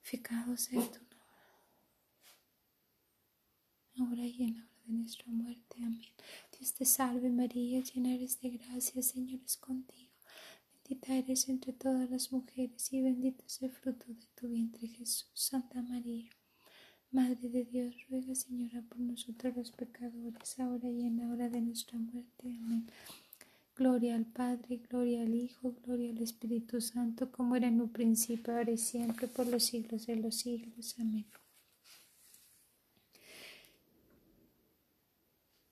Ficado 0.00 0.56
sea 0.56 0.80
tu 0.80 1.00
nombre, 1.00 1.18
ahora 3.98 4.24
y 4.26 4.42
en 4.42 4.56
la 4.56 4.64
hora 4.64 4.82
de 4.86 4.92
nuestra 4.92 5.30
muerte. 5.30 5.76
Amén. 5.78 6.12
Dios 6.58 6.72
te 6.74 6.84
salve 6.86 7.30
María, 7.30 7.80
llena 7.82 8.14
eres 8.14 8.40
de 8.40 8.50
gracia, 8.50 9.02
Señor 9.02 9.40
es 9.44 9.56
contigo. 9.58 10.12
Bendita 10.72 11.14
eres 11.14 11.48
entre 11.50 11.72
todas 11.74 12.08
las 12.10 12.32
mujeres 12.32 12.90
y 12.92 13.02
bendito 13.02 13.44
es 13.46 13.60
el 13.62 13.70
fruto 13.70 14.06
de 14.06 14.26
tu 14.34 14.48
vientre 14.48 14.88
Jesús. 14.88 15.30
Santa 15.34 15.82
María, 15.82 16.30
Madre 17.10 17.48
de 17.48 17.64
Dios, 17.64 17.94
ruega 18.08 18.34
Señora 18.34 18.82
por 18.82 18.98
nosotros 18.98 19.54
los 19.56 19.72
pecadores, 19.72 20.58
ahora 20.58 20.88
y 20.88 21.02
en 21.02 21.18
la 21.18 21.28
hora 21.28 21.48
de 21.50 21.60
nuestra 21.60 21.98
muerte. 21.98 22.56
Amén. 22.58 22.86
Gloria 23.78 24.16
al 24.16 24.26
Padre, 24.26 24.80
gloria 24.90 25.22
al 25.22 25.32
Hijo, 25.32 25.72
gloria 25.84 26.10
al 26.10 26.18
Espíritu 26.18 26.80
Santo, 26.80 27.30
como 27.30 27.54
era 27.54 27.68
en 27.68 27.80
un 27.80 27.90
principio, 27.90 28.56
ahora 28.56 28.72
y 28.72 28.76
siempre, 28.76 29.28
por 29.28 29.46
los 29.46 29.62
siglos 29.62 30.08
de 30.08 30.16
los 30.16 30.34
siglos. 30.34 30.96
Amén. 30.98 31.26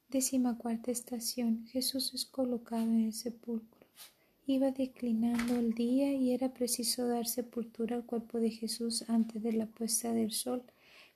Décima 0.08 0.56
cuarta 0.56 0.92
estación. 0.92 1.66
Jesús 1.66 2.14
es 2.14 2.24
colocado 2.24 2.84
en 2.84 3.06
el 3.06 3.12
sepulcro. 3.12 3.88
Iba 4.46 4.70
declinando 4.70 5.56
el 5.56 5.74
día 5.74 6.12
y 6.12 6.32
era 6.32 6.54
preciso 6.54 7.08
dar 7.08 7.26
sepultura 7.26 7.96
al 7.96 8.06
cuerpo 8.06 8.38
de 8.38 8.50
Jesús 8.50 9.04
antes 9.08 9.42
de 9.42 9.52
la 9.52 9.66
puesta 9.66 10.12
del 10.12 10.30
sol, 10.30 10.62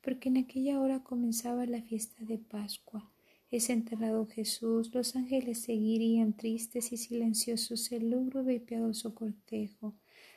porque 0.03 0.29
en 0.29 0.39
aquella 0.39 0.81
hora 0.81 1.05
comenzaba 1.05 1.67
la 1.67 1.83
fiesta 1.83 2.25
de 2.25 2.39
Pascua. 2.39 3.09
Es 3.51 3.69
enterrado 3.69 4.27
Jesús, 4.27 4.95
los 4.95 5.17
ángeles 5.17 5.63
seguirían 5.63 6.37
tristes 6.37 6.93
y 6.93 6.97
silenciosos 6.97 7.91
el 7.91 8.11
lúgubre 8.11 8.55
y 8.55 8.61
piadoso 8.61 9.15
cortejo. 9.15 9.97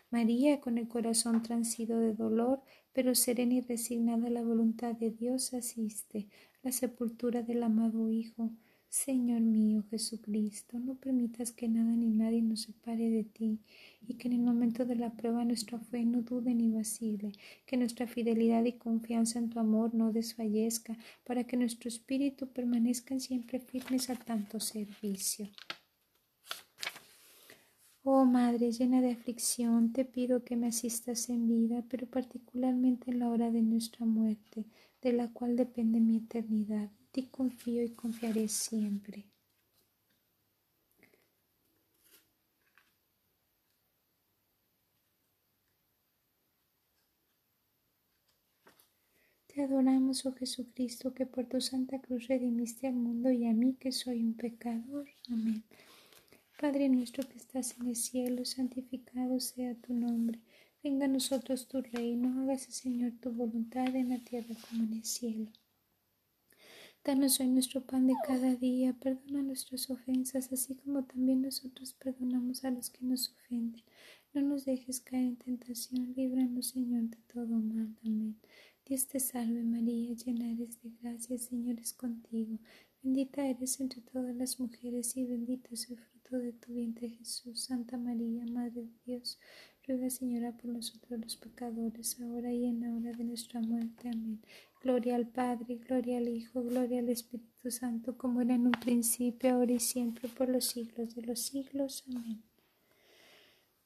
María, 0.09 0.59
con 0.59 0.79
el 0.79 0.87
corazón 0.87 1.43
transido 1.43 1.99
de 1.99 2.13
dolor, 2.13 2.61
pero 2.91 3.13
serena 3.13 3.53
y 3.53 3.61
resignada 3.61 4.27
a 4.27 4.31
la 4.31 4.41
voluntad 4.41 4.95
de 4.95 5.11
Dios, 5.11 5.53
asiste 5.53 6.27
a 6.55 6.67
la 6.67 6.71
sepultura 6.71 7.43
del 7.43 7.61
amado 7.61 8.09
Hijo. 8.09 8.51
Señor 8.93 9.41
mío 9.41 9.83
Jesucristo, 9.89 10.77
no 10.77 10.93
permitas 10.93 11.51
que 11.51 11.67
nada 11.67 11.95
ni 11.95 12.11
nadie 12.11 12.43
nos 12.43 12.61
separe 12.61 13.09
de 13.09 13.23
ti, 13.23 13.59
y 14.07 14.13
que 14.13 14.27
en 14.27 14.35
el 14.35 14.41
momento 14.41 14.85
de 14.85 14.95
la 14.95 15.09
prueba 15.09 15.43
nuestra 15.43 15.79
fe 15.79 16.05
no 16.05 16.21
dude 16.21 16.53
ni 16.53 16.69
vacile, 16.69 17.31
que 17.65 17.75
nuestra 17.75 18.05
fidelidad 18.05 18.63
y 18.65 18.73
confianza 18.73 19.39
en 19.39 19.49
tu 19.49 19.59
amor 19.59 19.95
no 19.95 20.11
desfallezca, 20.11 20.95
para 21.23 21.43
que 21.43 21.57
nuestro 21.57 21.87
espíritu 21.89 22.49
permanezcan 22.53 23.19
siempre 23.19 23.59
firmes 23.59 24.11
a 24.11 24.15
tanto 24.15 24.59
servicio. 24.59 25.49
Oh 28.03 28.25
Madre 28.25 28.71
llena 28.71 29.01
de 29.01 29.13
aflicción, 29.13 29.91
te 29.91 30.05
pido 30.05 30.43
que 30.43 30.55
me 30.55 30.67
asistas 30.67 31.29
en 31.29 31.47
vida, 31.47 31.83
pero 31.89 32.05
particularmente 32.05 33.09
en 33.09 33.17
la 33.17 33.29
hora 33.29 33.49
de 33.49 33.63
nuestra 33.63 34.05
muerte, 34.05 34.65
de 35.01 35.13
la 35.13 35.33
cual 35.33 35.55
depende 35.55 35.99
mi 35.99 36.17
eternidad 36.17 36.91
ti 37.13 37.27
confío 37.27 37.83
y 37.83 37.91
confiaré 37.91 38.47
siempre. 38.47 39.23
Te 49.45 49.61
adoramos, 49.61 50.25
oh 50.25 50.33
Jesucristo, 50.33 51.13
que 51.13 51.27
por 51.27 51.45
tu 51.45 51.61
santa 51.61 52.01
cruz 52.01 52.27
redimiste 52.27 52.87
al 52.87 52.95
mundo 52.95 53.31
y 53.31 53.45
a 53.45 53.53
mí 53.53 53.75
que 53.75 53.91
soy 53.91 54.23
un 54.23 54.33
pecador. 54.33 55.07
Amén. 55.29 55.63
Padre 56.59 56.89
nuestro 56.89 57.27
que 57.29 57.37
estás 57.37 57.77
en 57.79 57.89
el 57.89 57.95
cielo, 57.95 58.43
santificado 58.45 59.39
sea 59.39 59.75
tu 59.75 59.93
nombre. 59.93 60.39
Venga 60.83 61.05
a 61.05 61.07
nosotros 61.07 61.67
tu 61.67 61.79
reino, 61.83 62.41
hágase 62.41 62.71
Señor 62.71 63.11
tu 63.21 63.31
voluntad 63.31 63.95
en 63.95 64.09
la 64.09 64.17
tierra 64.17 64.55
como 64.67 64.83
en 64.85 64.93
el 64.93 65.05
cielo. 65.05 65.51
Danos 67.05 67.41
hoy 67.41 67.49
nuestro 67.49 67.81
pan 67.81 68.07
de 68.07 68.13
cada 68.25 68.55
día, 68.55 68.93
perdona 68.93 69.43
nuestras 69.43 69.89
ofensas, 69.89 70.53
así 70.53 70.75
como 70.75 71.03
también 71.03 71.41
nosotros 71.41 71.91
perdonamos 71.91 72.63
a 72.63 72.71
los 72.71 72.89
que 72.89 73.03
nos 73.03 73.29
ofenden. 73.31 73.83
No 74.33 74.41
nos 74.41 74.63
dejes 74.63 75.01
caer 75.01 75.25
en 75.25 75.35
tentación, 75.35 76.13
líbranos, 76.15 76.67
Señor, 76.67 77.09
de 77.09 77.17
todo 77.27 77.59
mal. 77.59 77.93
Amén. 78.05 78.39
Dios 78.85 79.05
te 79.07 79.19
salve 79.19 79.63
María, 79.63 80.13
llena 80.13 80.49
eres 80.49 80.81
de 80.81 80.91
gracia, 81.01 81.37
Señor 81.37 81.77
es 81.81 81.91
contigo. 81.91 82.57
Bendita 83.01 83.45
eres 83.45 83.81
entre 83.81 83.99
todas 83.99 84.33
las 84.33 84.61
mujeres 84.61 85.17
y 85.17 85.25
bendito 85.25 85.73
es 85.73 85.89
el 85.89 85.97
fruto 85.97 86.37
de 86.37 86.53
tu 86.53 86.73
vientre 86.73 87.09
Jesús. 87.09 87.65
Santa 87.65 87.97
María, 87.97 88.45
Madre 88.45 88.83
de 88.83 88.99
Dios, 89.05 89.39
ruega 89.85 90.09
Señora 90.09 90.55
por 90.55 90.71
nosotros 90.71 91.19
los 91.19 91.35
pecadores, 91.35 92.17
ahora 92.21 92.53
y 92.53 92.63
en 92.63 92.79
la 92.79 92.95
hora 92.95 93.11
de 93.11 93.25
nuestra 93.25 93.59
muerte. 93.59 94.07
Amén. 94.07 94.39
Gloria 94.83 95.15
al 95.15 95.27
Padre, 95.27 95.77
gloria 95.77 96.17
al 96.17 96.27
Hijo, 96.27 96.61
gloria 96.61 96.99
al 96.99 97.07
Espíritu 97.07 97.71
Santo, 97.71 98.17
como 98.17 98.41
era 98.41 98.55
en 98.55 98.65
un 98.65 98.73
principio, 98.73 99.53
ahora 99.53 99.71
y 99.71 99.79
siempre, 99.79 100.27
por 100.27 100.49
los 100.49 100.65
siglos 100.65 101.15
de 101.15 101.21
los 101.21 101.39
siglos. 101.39 102.03
Amén. 102.09 102.43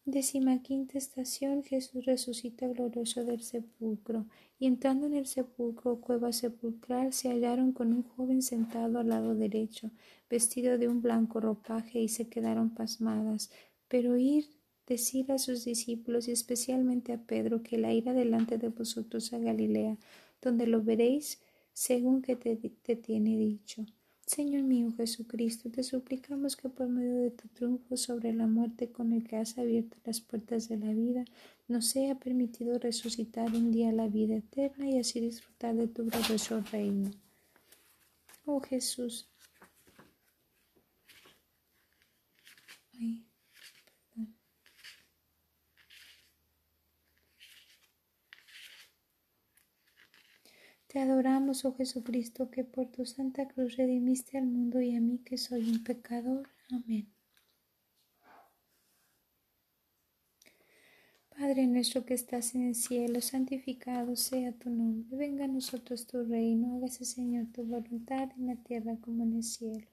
Décima 0.05 0.63
quinta 0.63 0.97
estación, 0.97 1.63
Jesús 1.63 2.03
resucita 2.03 2.67
glorioso 2.67 3.23
del 3.23 3.43
sepulcro, 3.43 4.25
y 4.57 4.65
entrando 4.65 5.05
en 5.05 5.13
el 5.13 5.27
sepulcro 5.27 6.01
cueva 6.01 6.33
sepulcral 6.33 7.13
se 7.13 7.29
hallaron 7.29 7.73
con 7.73 7.93
un 7.93 8.01
joven 8.01 8.41
sentado 8.41 8.97
al 8.97 9.09
lado 9.09 9.35
derecho, 9.35 9.91
vestido 10.31 10.79
de 10.79 10.87
un 10.87 11.03
blanco 11.03 11.39
ropaje, 11.39 11.99
y 11.99 12.07
se 12.07 12.27
quedaron 12.27 12.71
pasmadas. 12.71 13.51
Pero 13.87 14.17
ir 14.17 14.45
decir 14.87 15.31
a 15.31 15.37
sus 15.37 15.63
discípulos 15.63 16.27
y 16.27 16.31
especialmente 16.31 17.13
a 17.13 17.21
Pedro 17.21 17.61
que 17.61 17.77
la 17.77 17.93
ira 17.93 18.13
delante 18.13 18.57
de 18.57 18.69
vosotros 18.69 19.31
a 19.33 19.37
Galilea, 19.37 19.97
donde 20.47 20.65
lo 20.65 20.81
veréis 20.81 21.41
según 21.73 22.21
que 22.21 22.35
te, 22.35 22.95
tiene 22.95 23.37
dicho. 23.37 23.85
Señor 24.25 24.63
mío 24.63 24.91
Jesucristo, 24.95 25.69
te 25.69 25.83
suplicamos 25.83 26.55
que 26.55 26.69
por 26.69 26.87
medio 26.87 27.17
de 27.17 27.31
tu 27.31 27.47
triunfo 27.49 27.95
sobre 27.97 28.33
la 28.33 28.47
muerte 28.47 28.91
con 28.91 29.13
el 29.13 29.23
que 29.25 29.37
has 29.37 29.57
abierto 29.57 29.97
las 30.05 30.21
puertas 30.21 30.69
de 30.69 30.77
la 30.77 30.91
vida, 30.93 31.23
nos 31.67 31.85
sea 31.85 32.15
permitido 32.15 32.79
resucitar 32.79 33.53
un 33.53 33.71
día 33.71 33.91
la 33.91 34.07
vida 34.07 34.35
eterna 34.35 34.89
y 34.89 34.97
así 34.97 35.19
disfrutar 35.19 35.75
de 35.75 35.87
tu 35.87 36.05
glorioso 36.05 36.61
reino. 36.71 37.11
Oh 38.45 38.61
Jesús. 38.61 39.29
Te 50.87 50.99
adoramos, 50.99 51.65
oh 51.65 51.75
Jesucristo, 51.75 52.49
que 52.49 52.63
por 52.63 52.87
tu 52.87 53.05
santa 53.05 53.45
cruz 53.47 53.75
redimiste 53.75 54.37
al 54.37 54.45
mundo 54.45 54.81
y 54.81 54.95
a 54.95 55.01
mí 55.01 55.17
que 55.19 55.37
soy 55.37 55.69
un 55.69 55.83
pecador. 55.83 56.47
Amén. 56.71 57.07
Padre 61.29 61.67
nuestro 61.67 62.05
que 62.05 62.13
estás 62.13 62.55
en 62.55 62.67
el 62.69 62.73
cielo, 62.73 63.21
santificado 63.21 64.15
sea 64.15 64.53
tu 64.53 64.69
nombre. 64.69 65.17
Venga 65.17 65.45
a 65.45 65.47
nosotros 65.47 66.07
tu 66.07 66.23
reino. 66.23 66.77
Hágase, 66.77 67.05
Señor, 67.05 67.47
tu 67.53 67.63
voluntad 67.63 68.29
en 68.37 68.47
la 68.47 68.55
tierra 68.55 68.95
como 69.01 69.23
en 69.23 69.33
el 69.35 69.43
cielo. 69.43 69.87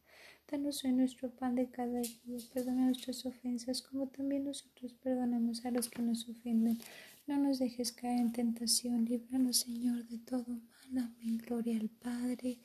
Danos 0.50 0.84
hoy 0.84 0.92
nuestro 0.92 1.28
pan 1.30 1.56
de 1.56 1.68
cada 1.70 2.00
día. 2.00 2.38
Perdona 2.52 2.86
nuestras 2.86 3.26
ofensas 3.26 3.82
como 3.82 4.06
también 4.06 4.44
nosotros 4.44 4.94
perdonamos 4.94 5.64
a 5.66 5.70
los 5.70 5.88
que 5.90 6.02
nos 6.02 6.28
ofenden. 6.28 6.78
No 7.26 7.36
nos 7.36 7.58
dejes 7.58 7.92
caer 7.92 8.20
en 8.20 8.32
tentación. 8.32 9.04
Líbranos, 9.04 9.58
Señor, 9.58 10.06
de 10.06 10.18
todo 10.18 10.46
mal. 10.46 10.73
Amén. 10.90 11.38
Gloria 11.38 11.78
al 11.78 11.88
Padre, 11.88 12.58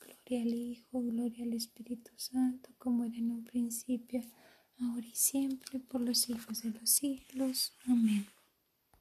gloria 0.00 0.42
al 0.42 0.54
Hijo, 0.54 1.02
gloria 1.02 1.44
al 1.44 1.52
Espíritu 1.52 2.10
Santo, 2.16 2.70
como 2.78 3.04
era 3.04 3.16
en 3.16 3.30
un 3.30 3.44
principio 3.44 4.22
ahora 4.80 5.06
y 5.06 5.14
siempre, 5.14 5.80
por 5.80 6.00
los 6.00 6.18
siglos 6.18 6.62
de 6.62 6.70
los 6.70 6.90
siglos. 6.90 7.72
Amén. 7.86 8.26